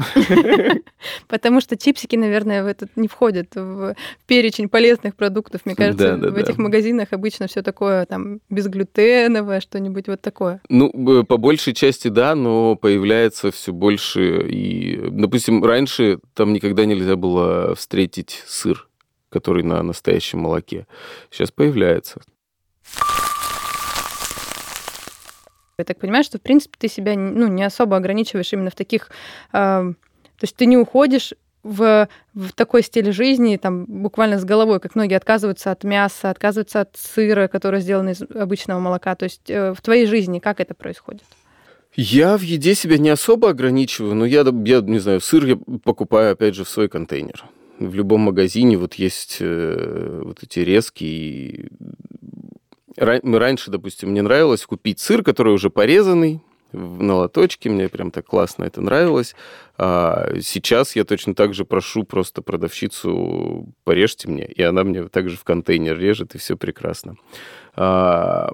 Потому 1.28 1.60
что 1.60 1.76
чипсики, 1.76 2.16
наверное, 2.16 2.62
в 2.64 2.66
этот 2.66 2.90
не 2.96 3.08
входят 3.08 3.54
в 3.54 3.94
перечень 4.26 4.68
полезных 4.68 5.16
продуктов. 5.16 5.62
Мне 5.64 5.74
кажется, 5.74 6.16
в 6.16 6.36
этих 6.36 6.58
магазинах 6.58 7.08
обычно 7.12 7.46
все 7.46 7.62
такое 7.62 8.06
там 8.06 8.40
безглютеновое, 8.50 9.60
что-нибудь 9.60 10.08
вот 10.08 10.20
такое. 10.20 10.60
Ну, 10.68 11.24
по 11.24 11.36
большей 11.36 11.74
части 11.74 12.08
да, 12.08 12.34
но 12.34 12.76
появляется 12.76 13.50
все 13.50 13.72
больше. 13.72 14.46
И, 14.48 15.00
допустим, 15.10 15.64
раньше 15.64 16.18
там 16.34 16.52
никогда 16.52 16.84
нельзя 16.84 17.16
было 17.16 17.74
встретить 17.74 18.42
сыр 18.46 18.88
который 19.32 19.62
на 19.62 19.82
настоящем 19.82 20.40
молоке. 20.40 20.86
Сейчас 21.30 21.50
появляется. 21.50 22.20
Я 25.78 25.84
так 25.84 25.98
понимаю, 25.98 26.22
что, 26.22 26.38
в 26.38 26.42
принципе, 26.42 26.76
ты 26.78 26.88
себя 26.88 27.16
ну, 27.16 27.48
не 27.48 27.64
особо 27.64 27.96
ограничиваешь 27.96 28.52
именно 28.52 28.70
в 28.70 28.74
таких... 28.74 29.10
Э, 29.52 29.92
то 30.38 30.44
есть 30.44 30.54
ты 30.54 30.66
не 30.66 30.76
уходишь 30.76 31.32
в, 31.62 32.08
в 32.34 32.52
такой 32.52 32.82
стиль 32.82 33.12
жизни, 33.12 33.56
там, 33.56 33.86
буквально 33.86 34.38
с 34.38 34.44
головой, 34.44 34.80
как 34.80 34.94
многие 34.94 35.14
отказываются 35.14 35.70
от 35.70 35.84
мяса, 35.84 36.30
отказываются 36.30 36.82
от 36.82 36.96
сыра, 36.96 37.48
который 37.48 37.80
сделан 37.80 38.10
из 38.10 38.22
обычного 38.22 38.80
молока. 38.80 39.14
То 39.14 39.24
есть 39.24 39.48
э, 39.48 39.72
в 39.72 39.80
твоей 39.80 40.06
жизни 40.06 40.38
как 40.40 40.60
это 40.60 40.74
происходит? 40.74 41.24
Я 41.94 42.36
в 42.36 42.42
еде 42.42 42.74
себя 42.74 42.98
не 42.98 43.10
особо 43.10 43.50
ограничиваю, 43.50 44.14
но 44.14 44.24
я, 44.24 44.44
я 44.64 44.80
не 44.80 44.98
знаю, 44.98 45.20
сыр 45.20 45.44
я 45.44 45.56
покупаю, 45.84 46.32
опять 46.32 46.54
же, 46.54 46.64
в 46.64 46.68
свой 46.68 46.88
контейнер 46.88 47.44
В 47.88 47.94
любом 47.94 48.22
магазине 48.22 48.76
вот 48.76 48.94
есть 48.94 49.38
э, 49.40 50.22
вот 50.24 50.42
эти 50.42 50.60
резки. 50.60 51.70
Мы 52.96 53.38
раньше, 53.38 53.70
допустим, 53.70 54.10
мне 54.10 54.22
нравилось 54.22 54.64
купить 54.66 55.00
сыр, 55.00 55.22
который 55.22 55.52
уже 55.52 55.70
порезанный, 55.70 56.40
на 56.72 57.16
лоточке, 57.16 57.70
мне 57.70 57.88
прям 57.88 58.10
так 58.10 58.26
классно 58.26 58.64
это 58.64 58.80
нравилось. 58.80 59.34
А 59.78 60.28
сейчас 60.40 60.96
я 60.96 61.04
точно 61.04 61.34
так 61.34 61.54
же 61.54 61.64
прошу 61.64 62.04
просто 62.04 62.42
продавщицу, 62.42 63.68
порежьте 63.84 64.28
мне, 64.28 64.44
и 64.44 64.62
она 64.62 64.84
мне 64.84 65.08
также 65.08 65.36
в 65.36 65.44
контейнер 65.44 65.98
режет, 65.98 66.34
и 66.34 66.38
все 66.38 66.56
прекрасно. 66.56 67.16
А, 67.74 68.52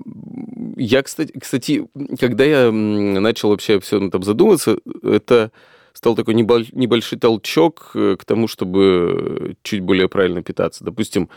я, 0.77 1.03
кстати, 1.03 1.33
кстати, 1.39 1.89
когда 2.19 2.45
я 2.45 2.71
начал 2.71 3.51
вообще 3.51 3.81
все 3.81 4.05
этом 4.05 4.23
задумываться, 4.23 4.79
это 5.03 5.51
стал 5.99 6.15
такой 6.15 6.35
небольшой 6.35 7.19
толчок 7.19 7.91
э, 7.95 8.15
к 8.17 8.25
тому, 8.25 8.47
чтобы 8.47 9.57
чуть 9.63 9.81
более 9.81 10.09
правильно 10.09 10.45
питаться. 10.45 10.85
Допустим, 10.85 11.29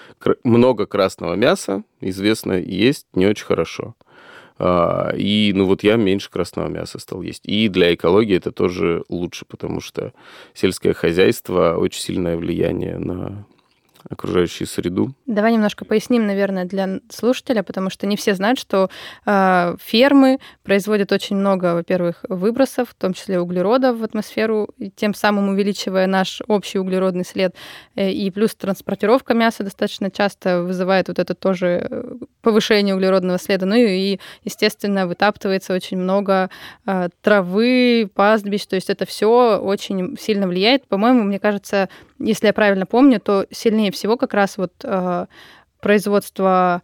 много 0.43 0.86
красного 0.86 1.34
мяса, 1.34 1.84
известно, 2.00 2.54
есть 2.54 3.08
не 3.15 3.26
очень 3.26 3.45
хорошо. 3.45 3.95
А, 4.60 5.15
и, 5.17 5.52
ну, 5.56 5.65
вот 5.65 5.82
я 5.82 5.95
меньше 5.95 6.30
красного 6.30 6.67
мяса 6.67 7.00
стал 7.00 7.24
есть. 7.24 7.41
И 7.47 7.69
для 7.69 7.95
экологии 7.95 8.38
это 8.38 8.52
тоже 8.52 9.04
лучше, 9.10 9.45
потому 9.47 9.82
что 9.82 10.13
сельское 10.54 10.93
хозяйство 10.93 11.78
очень 11.78 12.00
сильное 12.00 12.38
влияние 12.38 13.00
на 13.00 13.47
окружающую 14.10 14.68
среду. 14.68 15.14
Давай 15.26 15.54
немножко 15.54 15.86
поясним, 15.86 16.26
наверное, 16.26 16.66
для 16.66 17.00
слушателя, 17.10 17.64
потому 17.64 17.90
что 17.90 18.08
не 18.08 18.16
все 18.16 18.36
знают, 18.36 18.60
что 18.60 18.90
э, 19.26 19.76
фермы 19.82 20.40
производят 20.64 21.12
очень 21.12 21.36
много, 21.36 21.74
во-первых, 21.74 22.24
выбросов, 22.28 22.90
в 22.90 22.94
том 22.94 23.14
числе 23.14 23.40
углерода 23.40 23.94
в 23.94 24.04
атмосферу, 24.04 24.70
тем 24.96 25.14
самым 25.14 25.50
увеличивая 25.50 26.08
наш 26.08 26.42
общий 26.48 26.80
углеродный 26.80 27.26
след. 27.26 27.56
Э, 27.96 28.12
и 28.12 28.30
плюс 28.32 28.56
транспортировка 28.56 29.34
мяса 29.34 29.64
достаточно 29.64 30.12
часто 30.12 30.64
вызывает 30.64 31.08
вот 31.08 31.20
это 31.20 31.36
тоже 31.36 31.88
э, 31.90 32.16
повышение 32.42 32.96
углеродного 32.96 33.38
следа. 33.40 33.66
Ну 33.66 33.76
и, 33.76 34.20
естественно, 34.44 35.08
вытаптывается 35.08 35.74
очень 35.74 35.98
много 35.98 36.50
э, 36.86 37.10
травы, 37.22 38.10
пастбищ, 38.14 38.66
то 38.66 38.76
есть 38.76 38.90
это 38.90 39.06
все 39.06 39.60
очень 39.60 40.18
сильно 40.18 40.48
влияет. 40.48 40.88
По-моему, 40.88 41.24
мне 41.24 41.40
кажется, 41.40 41.90
если 42.20 42.48
я 42.48 42.54
правильно 42.54 42.86
помню, 42.86 43.20
то 43.20 43.46
сильнее 43.52 43.90
всего 43.91 44.17
как 44.17 44.34
раз 44.34 44.58
вот 44.58 44.73
э, 44.84 45.25
производство 45.80 46.82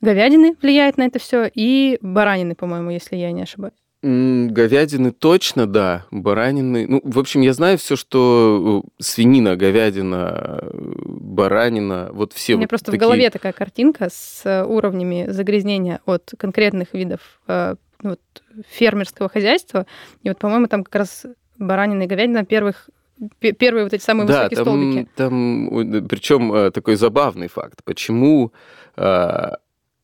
говядины 0.00 0.56
влияет 0.62 0.96
на 0.96 1.06
это 1.06 1.18
все 1.18 1.50
и 1.52 1.98
баранины, 2.00 2.54
по-моему, 2.54 2.90
если 2.90 3.16
я 3.16 3.32
не 3.32 3.42
ошибаюсь. 3.42 3.74
Говядины 4.00 5.10
точно, 5.10 5.66
да. 5.66 6.06
Баранины. 6.12 6.86
Ну, 6.86 7.00
в 7.02 7.18
общем, 7.18 7.40
я 7.40 7.52
знаю 7.52 7.78
все, 7.78 7.96
что 7.96 8.84
э, 8.84 9.02
свинина, 9.02 9.56
говядина, 9.56 10.62
баранина, 10.72 12.10
вот 12.12 12.32
все. 12.32 12.54
У 12.54 12.56
меня 12.58 12.66
вот 12.66 12.70
просто 12.70 12.92
такие... 12.92 12.98
в 12.98 13.02
голове 13.02 13.30
такая 13.30 13.52
картинка 13.52 14.08
с 14.12 14.64
уровнями 14.64 15.26
загрязнения 15.28 16.00
от 16.06 16.32
конкретных 16.38 16.94
видов 16.94 17.40
э, 17.48 17.74
вот, 18.00 18.20
фермерского 18.68 19.28
хозяйства. 19.28 19.84
И 20.22 20.28
вот, 20.28 20.38
по-моему, 20.38 20.68
там 20.68 20.84
как 20.84 20.94
раз 20.94 21.26
баранина 21.58 22.04
и 22.04 22.06
говядина 22.06 22.44
первых 22.44 22.90
первые 23.38 23.84
вот 23.84 23.92
эти 23.92 24.02
самые 24.02 24.26
да, 24.26 24.48
высокие 24.48 24.56
там, 24.56 24.64
столбики. 24.64 25.08
Там, 25.16 26.08
причем 26.08 26.52
э, 26.52 26.70
такой 26.70 26.96
забавный 26.96 27.48
факт, 27.48 27.80
почему 27.84 28.52
э, 28.96 29.50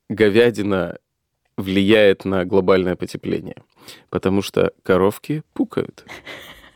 говядина 0.09 0.99
влияет 1.57 2.25
на 2.25 2.45
глобальное 2.45 2.97
потепление, 2.97 3.57
потому 4.11 4.43
что 4.43 4.73
коровки 4.83 5.43
пукают, 5.53 6.05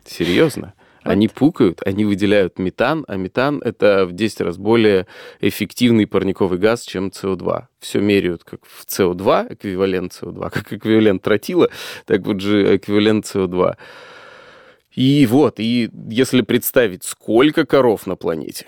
серьезно. 0.05 0.75
Они 1.05 1.29
пукают, 1.29 1.81
они 1.87 2.05
выделяют 2.05 2.59
метан, 2.59 3.05
а 3.09 3.17
метан 3.17 3.63
это 3.65 4.05
в 4.05 4.13
10 4.13 4.41
раз 4.43 4.59
более 4.59 5.07
эффективный 5.41 6.07
парниковый 6.07 6.59
газ, 6.59 6.83
чем 6.83 7.09
СО2. 7.09 7.65
Все 7.79 8.01
меряют 8.01 8.45
как 8.45 8.61
в 8.67 8.85
СО2, 8.87 9.55
эквивалент 9.55 10.13
СО2, 10.13 10.51
как 10.51 10.73
эквивалент 10.73 11.23
тротила, 11.23 11.71
так 12.05 12.27
вот 12.27 12.41
же 12.41 12.77
эквивалент 12.77 13.25
СО2. 13.25 13.77
И 14.99 15.27
вот, 15.27 15.61
и 15.61 15.91
если 16.09 16.41
представить, 16.41 17.05
сколько 17.05 17.65
коров 17.65 18.09
на 18.09 18.17
планете, 18.17 18.67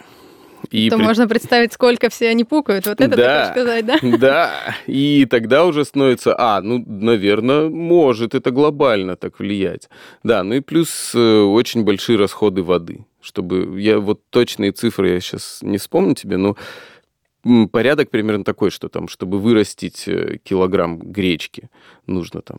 и 0.71 0.89
то 0.89 0.95
пред... 0.95 1.09
можно 1.09 1.27
представить, 1.27 1.73
сколько 1.73 2.09
все 2.09 2.29
они 2.29 2.45
пукают. 2.45 2.87
Вот 2.87 3.01
это 3.01 3.17
да, 3.17 3.47
ты 3.47 3.51
сказать, 3.51 3.85
да? 3.85 3.99
Да, 4.19 4.77
и 4.87 5.27
тогда 5.29 5.65
уже 5.65 5.85
становится, 5.85 6.37
а, 6.39 6.61
ну, 6.61 6.85
наверное, 6.87 7.69
может 7.69 8.37
это 8.37 8.53
глобально 8.53 9.17
так 9.17 9.41
влиять. 9.41 9.89
Да, 10.23 10.45
ну 10.45 10.55
и 10.55 10.61
плюс 10.61 11.13
э, 11.17 11.41
очень 11.41 11.83
большие 11.83 12.17
расходы 12.17 12.63
воды. 12.63 13.07
Чтобы, 13.21 13.81
я 13.81 13.99
вот 13.99 14.21
точные 14.31 14.71
цифры 14.71 15.09
я 15.09 15.21
сейчас 15.21 15.59
не 15.63 15.79
вспомню 15.79 16.15
тебе, 16.15 16.37
но 16.37 16.57
порядок 17.73 18.09
примерно 18.11 18.45
такой, 18.45 18.71
что 18.71 18.89
там, 18.89 19.09
чтобы 19.09 19.41
вырастить 19.41 20.07
э, 20.07 20.39
килограмм 20.45 21.01
гречки, 21.01 21.71
нужно 22.07 22.41
там 22.41 22.59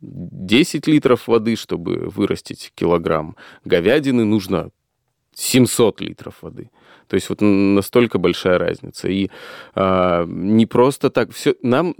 10 0.00 0.86
литров 0.86 1.28
воды, 1.28 1.56
чтобы 1.56 2.08
вырастить 2.08 2.72
килограмм 2.74 3.36
говядины, 3.64 4.24
нужно 4.24 4.70
700 5.34 6.00
литров 6.00 6.34
воды. 6.42 6.70
То 7.10 7.16
есть 7.16 7.28
вот 7.28 7.40
настолько 7.40 8.18
большая 8.18 8.56
разница. 8.56 9.08
И 9.08 9.30
а, 9.74 10.24
не 10.26 10.64
просто 10.66 11.10
так. 11.10 11.32
Все, 11.32 11.56
нам, 11.60 11.92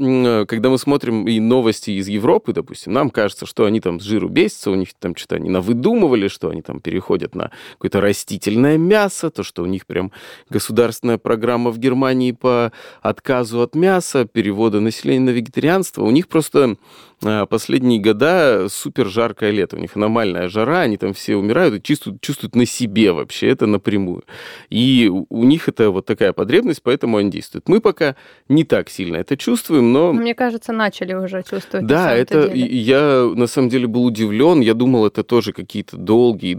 когда 0.47 0.71
мы 0.71 0.79
смотрим 0.79 1.27
и 1.27 1.41
новости 1.41 1.91
из 1.91 2.07
Европы, 2.07 2.53
допустим, 2.53 2.93
нам 2.93 3.11
кажется, 3.11 3.45
что 3.45 3.65
они 3.65 3.81
там 3.81 3.99
с 3.99 4.05
жиру 4.05 4.29
бесятся, 4.29 4.71
у 4.71 4.77
них 4.77 4.91
там 5.01 5.17
что-то 5.17 5.35
они 5.35 5.51
навыдумывали, 5.51 6.29
что 6.29 6.51
они 6.51 6.63
там 6.63 6.81
переходят 6.81 7.35
на 7.35 7.51
какое-то 7.73 8.01
растительное 8.01 8.79
мясо, 8.79 9.31
то, 9.31 9.43
что 9.43 9.65
у 9.65 9.67
них 9.67 9.85
прям 9.87 10.13
государственная 10.49 11.19
программа 11.19 11.73
в 11.73 11.79
Германии 11.79 12.31
по 12.31 12.71
отказу 13.03 13.63
от 13.63 13.75
мяса, 13.75 14.27
перевода 14.27 14.79
населения 14.79 15.25
на 15.25 15.31
вегетарианство. 15.31 16.05
У 16.05 16.11
них 16.13 16.29
просто 16.29 16.77
последние 17.21 18.01
года 18.01 18.69
супер 18.71 19.07
жаркое 19.07 19.51
лето, 19.51 19.77
у 19.77 19.79
них 19.79 19.95
аномальная 19.95 20.49
жара, 20.49 20.81
они 20.81 20.97
там 20.97 21.13
все 21.13 21.37
умирают 21.37 21.75
и 21.75 21.83
чувствуют, 21.83 22.21
чувствуют 22.21 22.57
на 22.57 22.65
себе 22.65 23.13
вообще 23.13 23.49
это 23.49 23.67
напрямую. 23.67 24.25
И 24.71 25.11
у 25.11 25.45
них 25.45 25.69
это 25.69 25.91
вот 25.91 26.07
такая 26.07 26.33
потребность, 26.33 26.83
поэтому 26.83 27.19
они 27.19 27.31
действуют. 27.31 27.69
Мы 27.69 27.81
пока 27.81 28.17
не 28.49 28.65
так 28.65 28.89
сильно 28.89 29.17
это 29.17 29.37
чувствуем, 29.37 29.93
но... 29.93 30.13
Мне 30.13 30.35
кажется, 30.35 30.73
начали 30.73 31.13
уже 31.13 31.43
чувствовать. 31.43 31.87
Да, 31.87 32.15
это 32.15 32.49
деле. 32.49 32.67
я 32.79 33.31
на 33.35 33.47
самом 33.47 33.69
деле 33.69 33.87
был 33.87 34.07
удивлен, 34.07 34.61
я 34.61 34.75
думал, 34.75 35.07
это 35.07 35.23
тоже 35.23 35.53
какие-то 35.53 35.97
долгие 35.97 36.59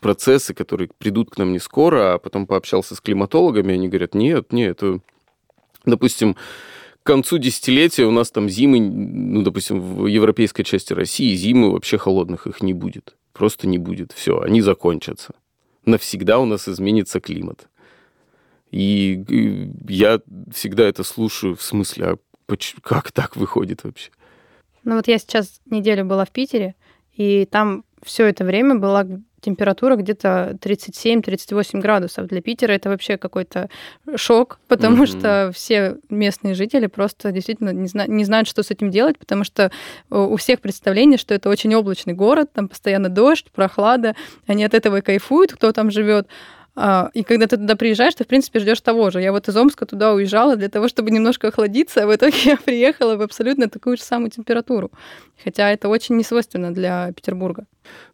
процессы, 0.00 0.52
которые 0.52 0.90
придут 0.98 1.30
к 1.30 1.38
нам 1.38 1.52
не 1.52 1.58
скоро, 1.58 2.14
а 2.14 2.18
потом 2.18 2.46
пообщался 2.46 2.94
с 2.94 3.00
климатологами, 3.00 3.74
они 3.74 3.88
говорят, 3.88 4.14
нет, 4.14 4.52
нет, 4.52 4.82
это, 4.82 5.00
допустим, 5.86 6.36
к 7.02 7.06
концу 7.06 7.38
десятилетия 7.38 8.04
у 8.04 8.12
нас 8.12 8.30
там 8.30 8.48
зимы, 8.48 8.78
ну, 8.80 9.42
допустим, 9.42 9.80
в 9.80 10.06
европейской 10.06 10.62
части 10.62 10.92
России 10.92 11.34
зимы 11.34 11.72
вообще 11.72 11.98
холодных 11.98 12.46
их 12.46 12.62
не 12.62 12.74
будет. 12.74 13.16
Просто 13.32 13.66
не 13.66 13.78
будет. 13.78 14.12
Все, 14.12 14.40
они 14.40 14.60
закончатся. 14.60 15.34
Навсегда 15.84 16.38
у 16.38 16.44
нас 16.44 16.68
изменится 16.68 17.20
климат. 17.20 17.68
И, 18.70 19.24
я 19.88 20.20
всегда 20.54 20.84
это 20.84 21.02
слушаю 21.02 21.56
в 21.56 21.62
смысле, 21.62 22.06
а 22.06 22.16
как 22.82 23.10
так 23.10 23.36
выходит 23.36 23.82
вообще? 23.82 24.10
Ну 24.84 24.96
вот 24.96 25.08
я 25.08 25.18
сейчас 25.18 25.60
неделю 25.66 26.04
была 26.04 26.24
в 26.24 26.30
Питере, 26.30 26.74
и 27.14 27.46
там 27.46 27.84
все 28.02 28.26
это 28.26 28.44
время 28.44 28.76
была 28.76 29.06
температура 29.42 29.96
где-то 29.96 30.56
37-38 30.60 31.80
градусов. 31.80 32.26
Для 32.28 32.40
Питера 32.40 32.72
это 32.72 32.88
вообще 32.88 33.18
какой-то 33.18 33.68
шок, 34.16 34.58
потому 34.68 35.04
mm-hmm. 35.04 35.18
что 35.18 35.50
все 35.54 35.96
местные 36.08 36.54
жители 36.54 36.86
просто 36.86 37.32
действительно 37.32 37.70
не, 37.70 37.88
зна- 37.88 38.06
не 38.06 38.24
знают, 38.24 38.48
что 38.48 38.62
с 38.62 38.70
этим 38.70 38.90
делать, 38.90 39.18
потому 39.18 39.44
что 39.44 39.70
у 40.08 40.36
всех 40.36 40.60
представление, 40.60 41.18
что 41.18 41.34
это 41.34 41.50
очень 41.50 41.74
облачный 41.74 42.14
город, 42.14 42.50
там 42.54 42.68
постоянно 42.68 43.08
дождь, 43.08 43.50
прохлада, 43.52 44.14
они 44.46 44.64
от 44.64 44.74
этого 44.74 44.98
и 44.98 45.00
кайфуют, 45.02 45.52
кто 45.52 45.72
там 45.72 45.90
живет. 45.90 46.28
А, 46.74 47.10
и 47.12 47.22
когда 47.22 47.46
ты 47.46 47.58
туда 47.58 47.76
приезжаешь, 47.76 48.14
ты, 48.14 48.24
в 48.24 48.26
принципе, 48.26 48.58
ждешь 48.58 48.80
того 48.80 49.10
же. 49.10 49.20
Я 49.20 49.32
вот 49.32 49.48
из 49.48 49.56
Омска 49.56 49.84
туда 49.84 50.14
уезжала 50.14 50.56
для 50.56 50.68
того, 50.68 50.88
чтобы 50.88 51.10
немножко 51.10 51.48
охладиться, 51.48 52.02
а 52.02 52.06
в 52.06 52.14
итоге 52.14 52.36
я 52.44 52.56
приехала 52.56 53.16
в 53.16 53.22
абсолютно 53.22 53.68
такую 53.68 53.96
же 53.96 54.02
самую 54.02 54.30
температуру. 54.30 54.90
Хотя 55.44 55.70
это 55.70 55.88
очень 55.88 56.16
не 56.16 56.24
свойственно 56.24 56.72
для 56.72 57.12
Петербурга. 57.12 57.66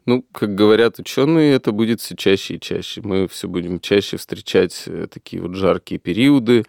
Ну, 0.07 0.25
как 0.33 0.55
говорят 0.55 0.99
ученые, 0.99 1.55
это 1.55 1.71
будет 1.71 2.01
все 2.01 2.17
чаще 2.17 2.55
и 2.55 2.61
чаще. 2.61 3.01
Мы 3.03 3.29
все 3.29 3.47
будем 3.47 3.79
чаще 3.79 4.17
встречать 4.17 4.85
э, 4.87 5.07
такие 5.13 5.41
вот 5.41 5.55
жаркие 5.55 6.01
периоды. 6.01 6.65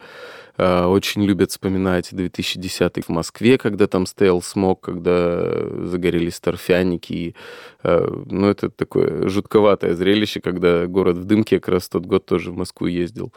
А, 0.62 0.88
очень 0.88 1.24
любят 1.24 1.52
вспоминать 1.52 2.10
2010 2.12 3.06
в 3.06 3.10
Москве, 3.10 3.58
когда 3.58 3.88
там 3.88 4.06
стоял 4.06 4.42
смог, 4.42 4.82
когда 4.82 5.42
загорелись 5.86 6.42
торфяники. 6.42 7.34
А, 7.82 8.06
ну, 8.26 8.48
это 8.48 8.70
такое 8.70 9.30
жутковатое 9.30 9.96
зрелище, 9.96 10.42
когда 10.42 10.86
город 10.86 11.16
в 11.16 11.24
дымке, 11.24 11.56
я 11.56 11.60
как 11.62 11.70
раз 11.76 11.88
тот 11.88 12.06
год 12.06 12.26
тоже 12.26 12.52
в 12.52 12.58
Москву 12.58 12.88
ездил. 12.88 13.34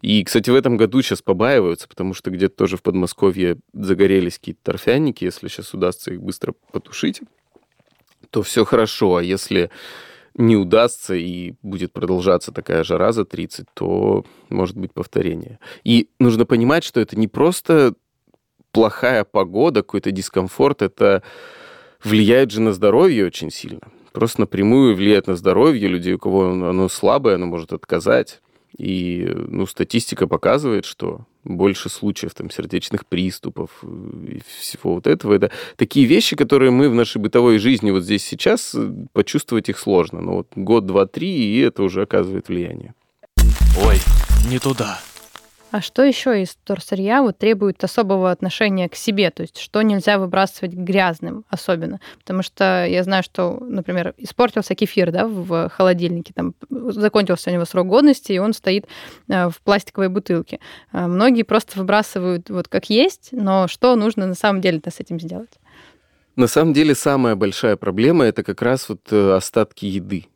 И, 0.00 0.24
кстати, 0.24 0.48
в 0.48 0.54
этом 0.54 0.78
году 0.78 1.02
сейчас 1.02 1.20
побаиваются, 1.20 1.86
потому 1.86 2.14
что 2.14 2.30
где-то 2.30 2.56
тоже 2.56 2.78
в 2.78 2.82
Подмосковье 2.82 3.58
загорелись 3.74 4.38
какие-то 4.38 4.60
торфяники. 4.62 5.24
Если 5.24 5.48
сейчас 5.48 5.74
удастся 5.74 6.14
их 6.14 6.22
быстро 6.22 6.54
потушить, 6.72 7.20
то 8.30 8.42
все 8.42 8.64
хорошо. 8.64 9.16
А 9.16 9.22
если 9.22 9.70
не 10.36 10.56
удастся 10.56 11.14
и 11.14 11.54
будет 11.62 11.92
продолжаться 11.92 12.52
такая 12.52 12.84
жара 12.84 13.12
за 13.12 13.24
30, 13.24 13.66
то 13.74 14.24
может 14.48 14.76
быть 14.76 14.92
повторение. 14.92 15.58
И 15.84 16.08
нужно 16.18 16.44
понимать, 16.44 16.84
что 16.84 17.00
это 17.00 17.16
не 17.16 17.28
просто 17.28 17.94
плохая 18.72 19.24
погода, 19.24 19.82
какой-то 19.82 20.10
дискомфорт, 20.10 20.82
это 20.82 21.22
влияет 22.02 22.50
же 22.50 22.60
на 22.60 22.72
здоровье 22.72 23.26
очень 23.26 23.50
сильно. 23.50 23.80
Просто 24.12 24.42
напрямую 24.42 24.94
влияет 24.94 25.26
на 25.26 25.36
здоровье 25.36 25.88
людей, 25.88 26.14
у 26.14 26.18
кого 26.18 26.50
оно 26.50 26.88
слабое, 26.88 27.36
оно 27.36 27.46
может 27.46 27.72
отказать. 27.72 28.42
И 28.76 29.30
ну, 29.32 29.66
статистика 29.66 30.26
показывает, 30.26 30.84
что 30.84 31.26
больше 31.44 31.88
случаев 31.88 32.34
там, 32.34 32.50
сердечных 32.50 33.06
приступов 33.06 33.70
и 33.84 34.40
всего 34.58 34.94
вот 34.94 35.06
этого. 35.06 35.34
Это 35.34 35.50
такие 35.76 36.06
вещи, 36.06 36.36
которые 36.36 36.70
мы 36.70 36.88
в 36.88 36.94
нашей 36.94 37.18
бытовой 37.18 37.58
жизни 37.58 37.90
вот 37.90 38.02
здесь 38.02 38.24
сейчас 38.24 38.74
э, 38.74 38.90
почувствовать 39.12 39.68
их 39.68 39.78
сложно. 39.78 40.20
Но 40.20 40.36
вот 40.36 40.48
год, 40.56 40.86
два, 40.86 41.06
три, 41.06 41.28
и 41.28 41.60
это 41.60 41.82
уже 41.82 42.02
оказывает 42.02 42.48
влияние. 42.48 42.94
Ой, 43.84 43.98
не 44.50 44.58
туда. 44.58 45.00
А 45.74 45.80
что 45.80 46.04
еще 46.04 46.40
из 46.40 46.56
торсырья 46.62 47.20
вот 47.20 47.38
требует 47.38 47.82
особого 47.82 48.30
отношения 48.30 48.88
к 48.88 48.94
себе? 48.94 49.32
То 49.32 49.42
есть 49.42 49.58
что 49.58 49.82
нельзя 49.82 50.18
выбрасывать 50.20 50.72
грязным 50.72 51.44
особенно? 51.48 51.98
Потому 52.20 52.44
что 52.44 52.86
я 52.86 53.02
знаю, 53.02 53.24
что, 53.24 53.58
например, 53.58 54.14
испортился 54.16 54.76
кефир 54.76 55.10
да, 55.10 55.26
в 55.26 55.68
холодильнике, 55.70 56.32
там 56.32 56.54
закончился 56.70 57.50
у 57.50 57.52
него 57.52 57.64
срок 57.64 57.88
годности, 57.88 58.30
и 58.30 58.38
он 58.38 58.52
стоит 58.52 58.86
э, 59.28 59.48
в 59.48 59.60
пластиковой 59.62 60.10
бутылке. 60.10 60.60
Э, 60.92 61.08
многие 61.08 61.42
просто 61.42 61.76
выбрасывают 61.76 62.50
вот 62.50 62.68
как 62.68 62.88
есть, 62.88 63.30
но 63.32 63.66
что 63.66 63.96
нужно 63.96 64.26
на 64.28 64.36
самом 64.36 64.60
деле-то 64.60 64.92
с 64.92 65.00
этим 65.00 65.18
сделать? 65.18 65.50
На 66.36 66.46
самом 66.46 66.72
деле 66.72 66.94
самая 66.94 67.34
большая 67.34 67.74
проблема 67.74 68.26
это 68.26 68.44
как 68.44 68.62
раз 68.62 68.88
вот 68.88 69.00
э, 69.10 69.32
остатки 69.32 69.86
еды. 69.86 70.26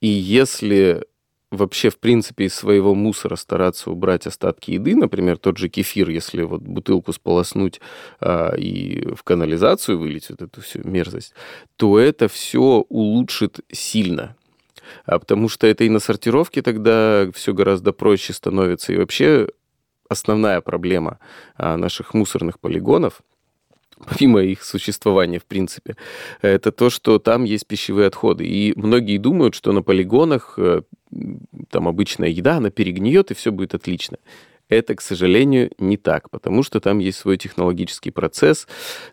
И 0.00 0.08
если 0.08 1.04
вообще, 1.52 1.90
в 1.90 1.98
принципе, 1.98 2.46
из 2.46 2.54
своего 2.54 2.94
мусора 2.94 3.36
стараться 3.36 3.90
убрать 3.90 4.26
остатки 4.26 4.72
еды, 4.72 4.96
например, 4.96 5.36
тот 5.36 5.58
же 5.58 5.68
кефир, 5.68 6.08
если 6.08 6.42
вот 6.42 6.62
бутылку 6.62 7.12
сполоснуть 7.12 7.80
а, 8.20 8.54
и 8.54 9.14
в 9.14 9.22
канализацию 9.22 9.98
вылить 9.98 10.30
вот 10.30 10.42
эту 10.42 10.60
всю 10.62 10.80
мерзость, 10.82 11.34
то 11.76 11.98
это 11.98 12.28
все 12.28 12.84
улучшит 12.88 13.60
сильно. 13.70 14.34
А 15.04 15.18
потому 15.18 15.48
что 15.48 15.66
это 15.66 15.84
и 15.84 15.90
на 15.90 16.00
сортировке 16.00 16.62
тогда 16.62 17.30
все 17.34 17.52
гораздо 17.52 17.92
проще 17.92 18.32
становится. 18.32 18.92
И 18.92 18.96
вообще 18.96 19.48
основная 20.08 20.60
проблема 20.60 21.18
а, 21.56 21.76
наших 21.76 22.14
мусорных 22.14 22.58
полигонов– 22.58 23.20
помимо 24.08 24.42
их 24.42 24.62
существования, 24.62 25.38
в 25.38 25.44
принципе, 25.44 25.96
это 26.40 26.72
то, 26.72 26.90
что 26.90 27.18
там 27.18 27.44
есть 27.44 27.66
пищевые 27.66 28.08
отходы. 28.08 28.46
И 28.46 28.72
многие 28.76 29.18
думают, 29.18 29.54
что 29.54 29.72
на 29.72 29.82
полигонах 29.82 30.54
э, 30.58 30.82
там 31.70 31.88
обычная 31.88 32.28
еда, 32.28 32.56
она 32.56 32.70
перегниет, 32.70 33.30
и 33.30 33.34
все 33.34 33.52
будет 33.52 33.74
отлично. 33.74 34.18
Это, 34.72 34.94
к 34.94 35.02
сожалению, 35.02 35.70
не 35.78 35.98
так, 35.98 36.30
потому 36.30 36.62
что 36.62 36.80
там 36.80 36.98
есть 36.98 37.18
свой 37.18 37.36
технологический 37.36 38.10
процесс, 38.10 38.66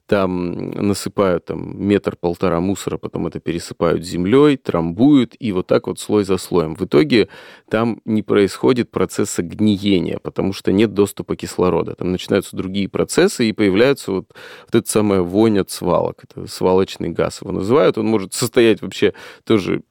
там 0.07 0.71
насыпают 0.71 1.43
там, 1.45 1.85
метр-полтора 1.85 2.61
мусора, 2.61 2.97
потом 2.97 3.27
это 3.27 3.41
пересыпают 3.41 4.05
землей, 4.05 4.55
трамбуют, 4.55 5.35
и 5.37 5.51
вот 5.51 5.67
так 5.67 5.87
вот 5.87 5.99
слой 5.99 6.23
за 6.23 6.37
слоем. 6.37 6.75
В 6.75 6.85
итоге 6.85 7.27
там 7.69 7.99
не 8.05 8.23
происходит 8.23 8.89
процесса 8.89 9.43
гниения, 9.43 10.19
потому 10.19 10.53
что 10.53 10.71
нет 10.71 10.93
доступа 10.93 11.35
кислорода. 11.35 11.93
Там 11.95 12.13
начинаются 12.13 12.55
другие 12.55 12.87
процессы, 12.87 13.49
и 13.49 13.51
появляется 13.51 14.13
вот, 14.13 14.31
вот 14.65 14.75
эта 14.75 14.89
самая 14.89 15.19
вонь 15.19 15.59
от 15.59 15.69
свалок. 15.71 16.23
Это 16.23 16.47
свалочный 16.47 17.09
газ 17.09 17.41
его 17.41 17.51
называют. 17.51 17.97
Он 17.97 18.05
может 18.05 18.33
состоять 18.33 18.81
вообще 18.81 19.13
тоже 19.43 19.81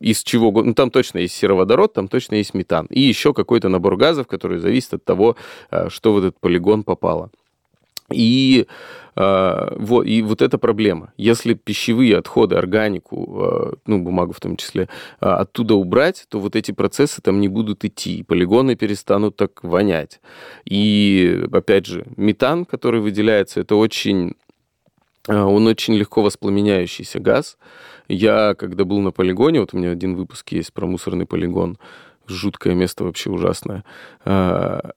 из 0.00 0.22
чего, 0.22 0.50
ну 0.62 0.74
там 0.74 0.90
точно 0.90 1.18
есть 1.18 1.34
сероводород, 1.34 1.92
там 1.92 2.08
точно 2.08 2.36
есть 2.36 2.54
метан. 2.54 2.86
И 2.86 3.00
еще 3.00 3.32
какой-то 3.32 3.68
набор 3.68 3.96
газов, 3.96 4.26
который 4.26 4.58
зависит 4.58 4.94
от 4.94 5.04
того, 5.04 5.36
э, 5.70 5.88
что 5.88 6.12
в 6.12 6.18
этот 6.18 6.38
полигон 6.40 6.82
попало. 6.82 7.30
И, 8.10 8.66
э, 9.16 9.76
вот, 9.76 10.06
и 10.06 10.22
вот 10.22 10.40
эта 10.42 10.58
проблема. 10.58 11.12
Если 11.18 11.54
пищевые 11.54 12.16
отходы, 12.16 12.56
органику, 12.56 13.76
ну, 13.86 13.98
бумагу 14.02 14.32
в 14.32 14.40
том 14.40 14.56
числе, 14.56 14.88
оттуда 15.20 15.74
убрать, 15.74 16.26
то 16.30 16.40
вот 16.40 16.56
эти 16.56 16.72
процессы 16.72 17.20
там 17.20 17.40
не 17.40 17.48
будут 17.48 17.84
идти. 17.84 18.22
Полигоны 18.22 18.76
перестанут 18.76 19.36
так 19.36 19.62
вонять. 19.62 20.20
И, 20.64 21.44
опять 21.52 21.86
же, 21.86 22.06
метан, 22.16 22.64
который 22.64 23.00
выделяется, 23.00 23.60
это 23.60 23.76
очень... 23.76 24.34
Он 25.28 25.66
очень 25.66 25.94
легко 25.94 26.22
воспламеняющийся 26.22 27.20
газ. 27.20 27.58
Я, 28.08 28.54
когда 28.54 28.84
был 28.84 29.00
на 29.00 29.12
полигоне, 29.12 29.60
вот 29.60 29.74
у 29.74 29.76
меня 29.76 29.90
один 29.90 30.16
выпуск 30.16 30.52
есть 30.52 30.72
про 30.72 30.86
мусорный 30.86 31.26
полигон, 31.26 31.78
жуткое 32.26 32.74
место 32.74 33.04
вообще 33.04 33.30
ужасное. 33.30 33.84
А, 34.24 34.92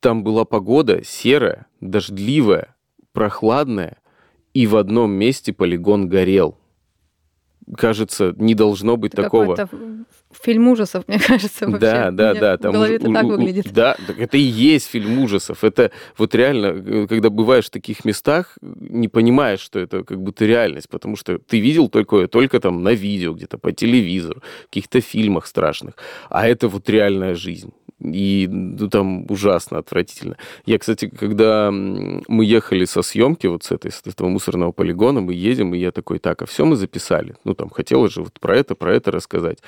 там 0.00 0.22
была 0.22 0.44
погода 0.44 1.02
серая, 1.04 1.66
дождливая, 1.80 2.76
прохладная, 3.12 3.96
и 4.52 4.66
в 4.66 4.76
одном 4.76 5.12
месте 5.12 5.54
полигон 5.54 6.08
горел 6.08 6.58
кажется, 7.76 8.34
не 8.36 8.54
должно 8.54 8.96
быть 8.96 9.14
это 9.14 9.24
такого. 9.24 9.68
Фильм 10.42 10.68
ужасов, 10.68 11.06
мне 11.08 11.18
кажется, 11.26 11.66
вообще. 11.66 11.78
Да, 11.78 12.10
да, 12.10 12.34
да. 12.34 12.56
Там 12.56 12.70
в 12.70 12.74
голове 12.74 12.96
это 12.96 13.12
так 13.12 13.24
выглядит. 13.24 13.72
Да, 13.72 13.96
так 14.06 14.18
это 14.18 14.36
и 14.36 14.40
есть 14.40 14.86
фильм 14.86 15.18
ужасов. 15.18 15.62
Это 15.62 15.90
вот 16.16 16.34
реально, 16.34 16.66
э, 16.66 17.06
когда 17.06 17.28
бываешь 17.28 17.66
в 17.66 17.70
таких 17.70 18.04
местах, 18.04 18.56
не 18.62 19.08
понимаешь, 19.08 19.60
что 19.60 19.78
это 19.78 20.04
как 20.04 20.20
будто 20.22 20.46
реальность, 20.46 20.88
потому 20.88 21.16
что 21.16 21.38
ты 21.38 21.60
видел 21.60 21.88
только, 21.88 22.28
только 22.28 22.60
там 22.60 22.82
на 22.82 22.94
видео, 22.94 23.34
где-то 23.34 23.58
по 23.58 23.72
телевизору, 23.72 24.42
в 24.62 24.64
каких-то 24.66 25.00
фильмах 25.00 25.46
страшных. 25.46 25.94
А 26.30 26.48
это 26.48 26.68
вот 26.68 26.88
реальная 26.88 27.34
жизнь. 27.34 27.72
И 28.02 28.48
ну, 28.50 28.88
там 28.88 29.26
ужасно, 29.30 29.78
отвратительно. 29.78 30.36
Я, 30.66 30.78
кстати, 30.78 31.08
когда 31.08 31.70
мы 31.70 32.44
ехали 32.44 32.84
со 32.84 33.02
съемки 33.02 33.46
вот 33.46 33.64
с, 33.64 33.70
этой, 33.70 33.90
с 33.90 34.02
этого 34.04 34.28
мусорного 34.28 34.72
полигона, 34.72 35.20
мы 35.20 35.34
едем, 35.34 35.74
и 35.74 35.78
я 35.78 35.92
такой, 35.92 36.18
так, 36.18 36.42
а 36.42 36.46
все 36.46 36.64
мы 36.64 36.76
записали. 36.76 37.34
Ну, 37.44 37.54
там, 37.54 37.70
хотелось 37.70 38.12
же 38.12 38.22
вот 38.22 38.40
про 38.40 38.56
это, 38.56 38.74
про 38.74 38.94
это 38.94 39.10
рассказать. 39.10 39.58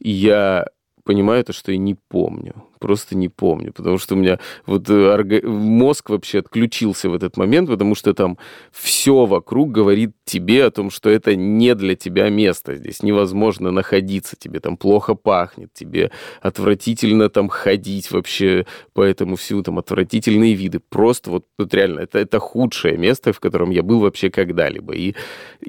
И 0.00 0.10
я 0.10 0.66
понимаю 1.04 1.44
то, 1.44 1.52
что 1.52 1.72
я 1.72 1.78
не 1.78 1.96
помню 2.08 2.67
просто 2.78 3.16
не 3.16 3.28
помню, 3.28 3.72
потому 3.72 3.98
что 3.98 4.14
у 4.14 4.18
меня 4.18 4.38
вот 4.66 4.88
э, 4.88 5.40
мозг 5.44 6.10
вообще 6.10 6.38
отключился 6.38 7.08
в 7.08 7.14
этот 7.14 7.36
момент, 7.36 7.68
потому 7.68 7.94
что 7.94 8.14
там 8.14 8.38
все 8.72 9.26
вокруг 9.26 9.72
говорит 9.72 10.12
тебе 10.24 10.64
о 10.64 10.70
том, 10.70 10.90
что 10.90 11.10
это 11.10 11.36
не 11.36 11.74
для 11.74 11.94
тебя 11.96 12.28
место, 12.28 12.76
здесь 12.76 13.02
невозможно 13.02 13.70
находиться, 13.70 14.36
тебе 14.38 14.60
там 14.60 14.76
плохо 14.76 15.14
пахнет, 15.14 15.72
тебе 15.74 16.10
отвратительно 16.40 17.28
там 17.28 17.48
ходить 17.48 18.10
вообще 18.10 18.66
по 18.92 19.02
этому 19.02 19.36
всему, 19.36 19.62
там 19.62 19.78
отвратительные 19.78 20.54
виды, 20.54 20.80
просто 20.80 21.30
вот 21.30 21.44
тут 21.56 21.74
реально, 21.74 22.00
это, 22.00 22.18
это 22.18 22.38
худшее 22.38 22.96
место, 22.96 23.32
в 23.32 23.40
котором 23.40 23.70
я 23.70 23.82
был 23.82 24.00
вообще 24.00 24.30
когда-либо, 24.30 24.94
и 24.94 25.14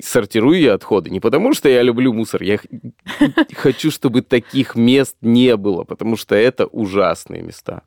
сортирую 0.02 0.60
я 0.60 0.74
отходы 0.74 1.10
не 1.10 1.20
потому, 1.20 1.54
что 1.54 1.70
я 1.70 1.82
люблю 1.82 2.14
мусор, 2.14 2.44
я 2.44 2.60
хочу, 3.56 3.92
чтобы 3.92 4.22
таких 4.22 4.76
мест 4.76 5.16
не 5.22 5.58
было, 5.58 5.84
потому 5.84 6.16
что 6.16 6.36
это 6.36 6.66
ужасно 6.66 6.99
ужасные 7.00 7.42
места. 7.42 7.84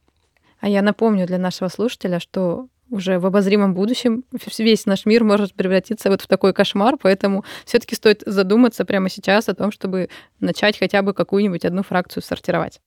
А 0.61 0.69
я 0.69 0.83
напомню 0.83 1.27
для 1.27 1.39
нашего 1.39 1.69
слушателя, 1.69 2.21
что 2.21 2.69
уже 2.91 3.19
в 3.19 3.27
обозримом 3.27 3.75
будущем 3.75 4.25
весь 4.59 4.87
наш 4.87 5.07
мир 5.07 5.25
может 5.25 5.55
превратиться 5.55 6.11
вот 6.11 6.21
в 6.23 6.27
такой 6.27 6.53
кошмар, 6.53 6.97
поэтому 7.01 7.45
все-таки 7.65 7.95
стоит 7.95 8.23
задуматься 8.27 8.85
прямо 8.85 9.09
сейчас 9.09 9.49
о 9.49 9.55
том, 9.55 9.73
чтобы 9.73 10.09
начать 10.41 10.79
хотя 10.79 11.03
бы 11.03 11.15
какую-нибудь 11.15 11.65
одну 11.65 11.83
фракцию 11.83 12.23
сортировать. 12.23 12.81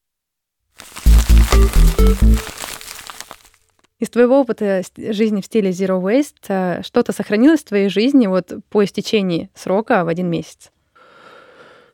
Из 3.99 4.09
твоего 4.09 4.41
опыта 4.41 4.81
жизни 4.97 5.41
в 5.41 5.45
стиле 5.45 5.69
Zero 5.69 6.01
Waste 6.01 6.35
э, 6.49 6.83
что-то 6.83 7.13
сохранилось 7.13 7.61
в 7.61 7.65
твоей 7.65 7.88
жизни 7.89 8.27
вот 8.27 8.51
по 8.69 8.83
истечении 8.83 9.49
срока 9.55 10.03
в 10.03 10.09
один 10.09 10.29
месяц? 10.29 10.71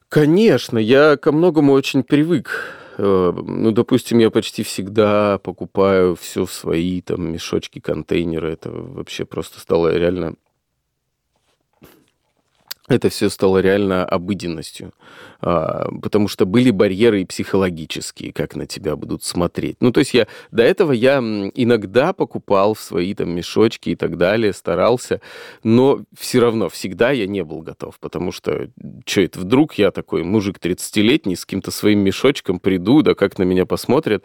Конечно, 0.10 0.80
я 0.80 1.16
ко 1.16 1.32
многому 1.32 1.74
очень 1.74 2.04
привык. 2.04 2.81
Э, 2.98 3.34
ну, 3.36 3.72
допустим, 3.72 4.20
я 4.20 4.30
почти 4.30 4.64
всегда 4.64 5.38
покупаю 5.40 6.16
все 6.16 6.46
в 6.46 6.52
свои 6.52 7.02
там 7.02 7.32
мешочки, 7.32 7.80
контейнеры. 7.80 8.52
Это 8.54 8.72
вообще 8.72 9.26
просто 9.26 9.60
стало 9.60 9.96
реально 9.96 10.36
это 12.92 13.10
все 13.10 13.30
стало 13.30 13.60
реально 13.60 14.06
обыденностью. 14.06 14.94
А, 15.42 15.90
потому 16.02 16.28
что 16.28 16.46
были 16.46 16.70
барьеры 16.70 17.22
и 17.22 17.26
психологические, 17.26 18.32
как 18.32 18.56
на 18.56 18.68
тебя 18.68 18.96
будут 18.96 19.24
смотреть. 19.24 19.78
Ну, 19.80 19.92
то 19.92 20.00
есть 20.00 20.14
я 20.14 20.28
до 20.52 20.62
этого 20.62 20.92
я 20.92 21.18
иногда 21.18 22.14
покупал 22.14 22.76
в 22.76 22.80
свои 22.80 23.16
там 23.16 23.32
мешочки 23.32 23.90
и 23.90 23.96
так 23.96 24.18
далее, 24.18 24.54
старался, 24.54 25.20
но 25.64 26.02
все 26.18 26.40
равно 26.40 26.70
всегда 26.70 27.12
я 27.12 27.26
не 27.26 27.44
был 27.44 27.62
готов, 27.62 28.00
потому 28.00 28.32
что 28.32 28.70
что 29.06 29.22
это 29.22 29.40
вдруг 29.40 29.76
я 29.76 29.92
такой 29.92 30.24
мужик 30.24 30.58
30-летний 30.62 31.36
с 31.36 31.46
каким-то 31.46 31.72
своим 31.72 32.00
мешочком 32.00 32.60
приду, 32.60 33.02
да 33.02 33.16
как 33.16 33.40
на 33.40 33.44
меня 33.44 33.66
посмотрят. 33.66 34.24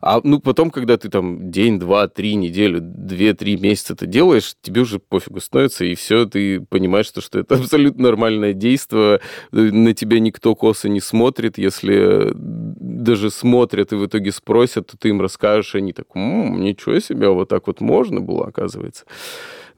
А 0.00 0.20
ну 0.22 0.40
потом, 0.40 0.70
когда 0.70 0.96
ты 0.96 1.08
там 1.08 1.50
день, 1.50 1.78
два, 1.78 2.08
три, 2.08 2.34
неделю, 2.34 2.80
две-три 2.80 3.56
месяца 3.56 3.94
это 3.94 4.06
делаешь, 4.06 4.54
тебе 4.62 4.82
уже 4.82 4.98
пофигу 4.98 5.40
становится, 5.40 5.84
и 5.84 5.94
все, 5.94 6.26
ты 6.26 6.60
понимаешь, 6.60 7.06
что, 7.06 7.20
что 7.20 7.38
это 7.38 7.54
абсолютно 7.56 8.04
нормальное 8.04 8.52
действие, 8.52 9.20
на 9.52 9.94
тебя 9.94 10.20
никто 10.20 10.54
косо 10.54 10.88
не 10.88 11.00
смотрит, 11.00 11.58
если 11.58 12.32
даже 12.34 13.30
смотрят 13.30 13.92
и 13.92 13.96
в 13.96 14.06
итоге 14.06 14.32
спросят, 14.32 14.88
то 14.88 14.98
ты 14.98 15.10
им 15.10 15.20
расскажешь, 15.20 15.74
и 15.74 15.78
они 15.78 15.92
так, 15.92 16.06
м-м, 16.14 16.60
ничего 16.60 16.98
себе, 17.00 17.28
вот 17.28 17.48
так 17.48 17.66
вот 17.66 17.80
можно 17.80 18.20
было, 18.20 18.46
оказывается. 18.46 19.04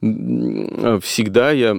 Всегда 0.01 1.51
я 1.51 1.77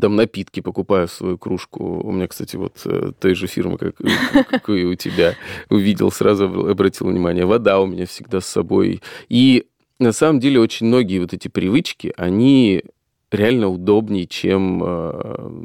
там 0.00 0.16
напитки 0.16 0.60
покупаю 0.60 1.08
свою 1.08 1.38
кружку. 1.38 2.00
У 2.00 2.12
меня, 2.12 2.28
кстати, 2.28 2.56
вот 2.56 2.80
э, 2.84 3.12
той 3.18 3.34
же 3.34 3.46
фирмы, 3.46 3.78
как, 3.78 3.96
как 4.50 4.68
и 4.68 4.84
у 4.84 4.94
тебя, 4.94 5.34
увидел, 5.70 6.10
сразу 6.10 6.44
обратил 6.68 7.08
внимание. 7.08 7.46
Вода 7.46 7.80
у 7.80 7.86
меня 7.86 8.06
всегда 8.06 8.40
с 8.40 8.46
собой. 8.46 9.00
И 9.28 9.66
на 9.98 10.12
самом 10.12 10.40
деле 10.40 10.60
очень 10.60 10.86
многие 10.86 11.18
вот 11.20 11.32
эти 11.32 11.48
привычки, 11.48 12.12
они 12.16 12.84
реально 13.30 13.68
удобнее, 13.68 14.26
чем 14.26 14.82
э, 14.84 15.62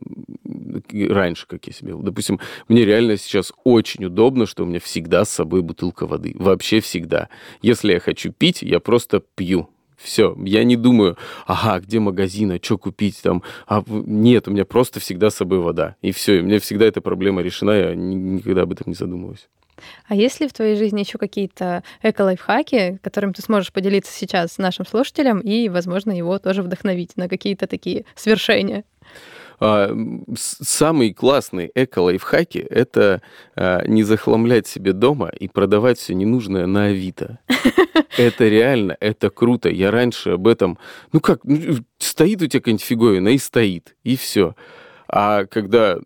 раньше, 1.10 1.48
как 1.48 1.66
я 1.68 1.74
себе. 1.74 1.96
Допустим, 1.98 2.40
мне 2.68 2.86
реально 2.86 3.18
сейчас 3.18 3.54
очень 3.64 4.06
удобно, 4.06 4.46
что 4.46 4.64
у 4.64 4.66
меня 4.66 4.80
всегда 4.80 5.26
с 5.26 5.30
собой 5.30 5.62
бутылка 5.62 6.06
воды. 6.06 6.34
Вообще 6.38 6.80
всегда. 6.80 7.30
Если 7.62 7.94
я 7.94 8.00
хочу 8.00 8.32
пить, 8.32 8.62
я 8.62 8.80
просто 8.80 9.22
пью. 9.36 9.70
Все, 10.04 10.36
я 10.44 10.66
не 10.66 10.76
думаю, 10.76 11.18
ага, 11.48 11.80
где 11.80 12.00
магазин, 12.00 12.52
а 12.52 12.60
что 12.62 12.78
купить 12.78 13.22
там. 13.24 13.42
А, 13.68 13.84
нет, 13.88 14.50
у 14.50 14.52
меня 14.52 14.66
просто 14.66 15.00
всегда 15.00 15.30
с 15.30 15.36
собой 15.36 15.60
вода. 15.60 15.96
И 16.02 16.12
все, 16.12 16.38
и 16.38 16.42
у 16.42 16.44
меня 16.44 16.60
всегда 16.60 16.86
эта 16.86 17.00
проблема 17.00 17.42
решена, 17.42 17.72
я 17.72 17.96
никогда 17.96 18.64
об 18.64 18.74
этом 18.74 18.88
не 18.88 18.96
задумываюсь. 18.96 19.48
А 20.08 20.16
есть 20.16 20.40
ли 20.40 20.48
в 20.48 20.54
твоей 20.54 20.76
жизни 20.76 21.00
еще 21.00 21.18
какие-то 21.18 21.84
эко-лайфхаки, 22.04 23.00
которым 23.02 23.34
ты 23.34 23.42
сможешь 23.42 23.72
поделиться 23.72 24.12
сейчас 24.12 24.54
с 24.54 24.58
нашим 24.58 24.86
слушателем 24.86 25.40
и, 25.40 25.70
возможно, 25.70 26.12
его 26.12 26.38
тоже 26.38 26.64
вдохновить 26.64 27.16
на 27.16 27.30
какие-то 27.30 27.66
такие 27.66 28.06
свершения? 28.16 28.84
А, 29.66 29.96
самые 30.36 31.14
классные 31.14 31.72
эко-лайфхаки— 31.74 32.58
это 32.70 33.22
а, 33.56 33.88
не 33.88 34.04
захламлять 34.04 34.68
себе 34.68 34.92
дома 34.92 35.30
и 35.30 35.48
продавать 35.48 35.98
все 35.98 36.14
ненужное 36.14 36.66
на 36.66 36.88
Авито. 36.88 37.40
Это 38.18 38.48
реально, 38.50 38.98
это 39.00 39.30
круто. 39.30 39.70
Я 39.70 39.90
раньше 39.90 40.32
об 40.32 40.50
этом... 40.50 40.78
Ну 41.14 41.22
как, 41.22 41.46
ну, 41.46 41.78
стоит 41.98 42.42
у 42.42 42.48
тебя 42.48 42.60
какая-нибудь 42.60 42.84
фиговина 42.84 43.30
и 43.30 43.38
стоит, 43.38 43.96
и 44.04 44.18
все. 44.18 44.54
А 45.08 45.46
когда 45.46 45.98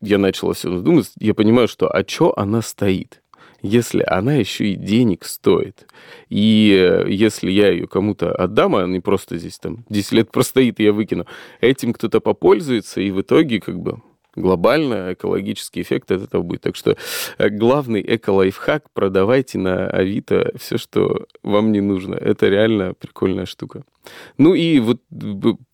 я 0.00 0.18
начал 0.18 0.52
все 0.52 0.80
думать, 0.80 1.12
я 1.20 1.32
понимаю, 1.32 1.68
что 1.68 1.88
а 1.88 2.04
что 2.04 2.36
она 2.36 2.60
стоит? 2.60 3.22
Если 3.62 4.02
она 4.06 4.34
еще 4.34 4.66
и 4.66 4.74
денег 4.76 5.24
стоит. 5.24 5.86
И 6.28 6.74
э, 6.78 7.10
если 7.10 7.50
я 7.50 7.70
ее 7.70 7.86
кому-то 7.86 8.32
отдам, 8.32 8.76
а 8.76 8.86
не 8.86 9.00
просто 9.00 9.38
здесь 9.38 9.58
там 9.58 9.84
10 9.88 10.12
лет 10.12 10.30
простоит, 10.30 10.80
и 10.80 10.84
я 10.84 10.92
выкину, 10.92 11.26
этим 11.60 11.92
кто-то 11.92 12.20
попользуется, 12.20 13.00
и 13.00 13.10
в 13.10 13.20
итоге 13.20 13.60
как 13.60 13.78
бы 13.78 14.00
глобально 14.36 15.12
экологический 15.12 15.82
эффект 15.82 16.10
от 16.10 16.22
этого 16.22 16.42
будет. 16.42 16.62
Так 16.62 16.76
что 16.76 16.96
э, 17.38 17.48
главный 17.48 18.02
эко-лайфхак– 18.02 18.90
продавайте 18.92 19.58
на 19.58 19.88
Авито 19.88 20.52
все, 20.58 20.78
что 20.78 21.26
вам 21.42 21.72
не 21.72 21.80
нужно. 21.80 22.14
Это 22.14 22.48
реально 22.48 22.94
прикольная 22.94 23.46
штука. 23.46 23.82
Ну 24.38 24.54
и 24.54 24.78
вот 24.80 25.00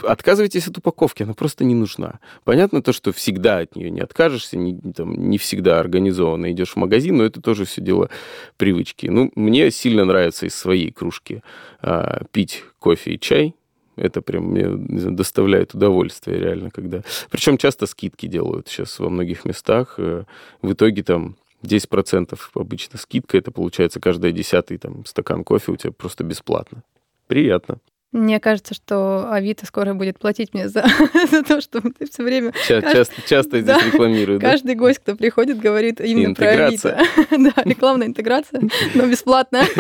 отказывайтесь 0.03 0.67
от 0.67 0.79
упаковки, 0.79 1.23
она 1.23 1.35
просто 1.35 1.65
не 1.65 1.75
нужна. 1.75 2.19
Понятно 2.45 2.83
то, 2.83 2.93
что 2.93 3.13
всегда 3.13 3.59
от 3.59 3.77
нее 3.77 3.91
не 3.91 4.01
откажешься, 4.01 4.57
не, 4.57 4.81
там, 4.93 5.15
не 5.15 5.39
всегда 5.39 5.79
организованно 5.79 6.51
идешь 6.51 6.73
в 6.73 6.77
магазин, 6.77 7.19
но 7.19 7.25
это 7.25 7.41
тоже 7.41 7.65
все 7.65 7.81
дело 7.81 8.11
привычки. 8.57 9.07
Ну, 9.07 9.31
мне 9.37 9.71
сильно 9.71 10.05
нравится 10.05 10.47
из 10.47 10.55
своей 10.55 10.91
кружки 10.91 11.43
а, 11.81 12.25
пить 12.33 12.65
кофе 12.79 13.13
и 13.13 13.21
чай, 13.21 13.55
это 13.97 14.23
прям 14.23 14.45
мне 14.51 14.69
знаю, 14.99 15.17
доставляет 15.17 15.75
удовольствие 15.75 16.39
реально, 16.39 16.71
когда... 16.71 17.03
Причем 17.31 17.59
часто 17.59 17.87
скидки 17.87 18.27
делают 18.27 18.69
сейчас 18.69 18.99
во 18.99 19.09
многих 19.09 19.45
местах. 19.45 19.95
Э, 19.99 20.25
в 20.63 20.73
итоге 20.73 21.03
там 21.03 21.37
10% 21.63 22.39
обычно 22.55 22.99
скидка, 22.99 23.39
это 23.39 23.51
получается 23.51 24.01
каждый 24.01 24.33
десятый 24.33 24.79
там, 24.79 25.05
стакан 25.05 25.45
кофе 25.45 25.73
у 25.73 25.77
тебя 25.77 25.93
просто 25.93 26.25
бесплатно. 26.25 26.83
Приятно. 27.27 27.79
Мне 28.13 28.41
кажется, 28.41 28.73
что 28.73 29.31
Авито 29.31 29.67
скоро 29.67 29.93
будет 29.93 30.19
платить 30.19 30.55
мне 30.55 30.69
за, 30.69 30.87
за 31.31 31.43
то, 31.43 31.61
что 31.61 31.81
ты 31.81 32.09
все 32.09 32.23
время... 32.23 32.53
Ча- 32.67 32.81
кажд... 32.81 32.97
Часто, 32.97 33.29
часто 33.29 33.61
здесь 33.61 33.77
да, 33.77 33.87
рекламируют. 33.87 34.41
Каждый 34.41 34.75
да? 34.75 34.81
гость, 34.81 35.01
кто 35.01 35.17
приходит, 35.17 35.59
говорит 35.59 36.01
именно 36.01 36.35
про 36.35 36.67
Авито. 36.67 36.99
да, 37.31 37.53
рекламная 37.65 38.07
интеграция, 38.07 38.63
но 38.95 39.07
бесплатно. 39.07 39.65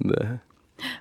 Да. 0.00 0.40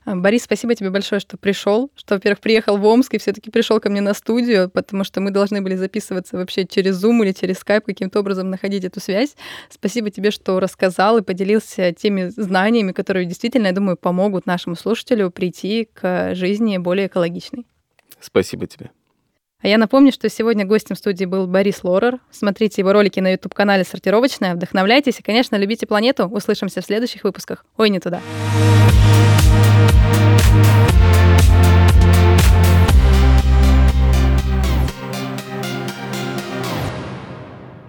А, 0.06 0.16
Борис, 0.16 0.44
спасибо 0.44 0.76
тебе 0.76 0.90
большое, 0.90 1.20
что 1.20 1.38
пришел, 1.38 1.92
что, 1.96 2.16
во-первых, 2.16 2.40
приехал 2.40 2.78
в 2.78 2.86
Омск 2.86 3.14
и 3.14 3.18
все-таки 3.18 3.52
пришел 3.52 3.80
ко 3.80 3.90
мне 3.90 4.02
на 4.02 4.14
студию, 4.14 4.70
потому 4.70 5.04
что 5.04 5.22
мы 5.22 5.32
должны 5.32 5.62
были 5.62 5.76
записываться 5.76 6.38
вообще 6.38 6.66
через 6.66 7.04
Zoom 7.04 7.24
или 7.24 7.32
через 7.32 7.58
Skype, 7.58 7.82
каким-то 7.82 8.20
образом 8.20 8.50
находить 8.50 8.84
эту 8.84 9.00
связь. 9.00 9.36
Спасибо 9.70 10.10
тебе, 10.10 10.32
что 10.32 10.60
рассказал 10.60 11.18
и 11.18 11.22
поделился 11.22 11.94
теми 11.94 12.30
знаниями, 12.30 12.92
которые 12.92 13.26
действительно, 13.26 13.68
я 13.68 13.74
думаю, 13.74 13.98
помогут 13.98 14.46
нашему 14.46 14.76
слушателю 14.76 15.32
прийти 15.32 15.88
к 15.94 16.36
жизни 16.36 16.78
более 16.78 17.08
экологичной. 17.08 17.66
Спасибо 18.20 18.68
тебе. 18.68 18.92
А 19.60 19.68
я 19.68 19.80
напомню, 19.80 20.12
что 20.12 20.30
сегодня 20.30 20.66
гостем 20.66 20.96
студии 20.96 21.26
был 21.26 21.48
Борис 21.48 21.84
Лорер. 21.84 22.20
Смотрите 22.30 22.82
его 22.82 22.94
ролики 22.94 23.20
на 23.20 23.32
YouTube-канале 23.32 23.84
«Сортировочная», 23.84 24.54
вдохновляйтесь 24.54 25.20
и, 25.20 25.24
конечно, 25.24 25.56
любите 25.56 25.88
планету. 25.88 26.28
Услышимся 26.28 26.82
в 26.82 26.86
следующих 26.86 27.24
выпусках. 27.24 27.66
Ой, 27.76 27.90
не 27.90 28.00
туда. 28.00 28.22
Thank 30.58 30.82
you. 30.82 30.87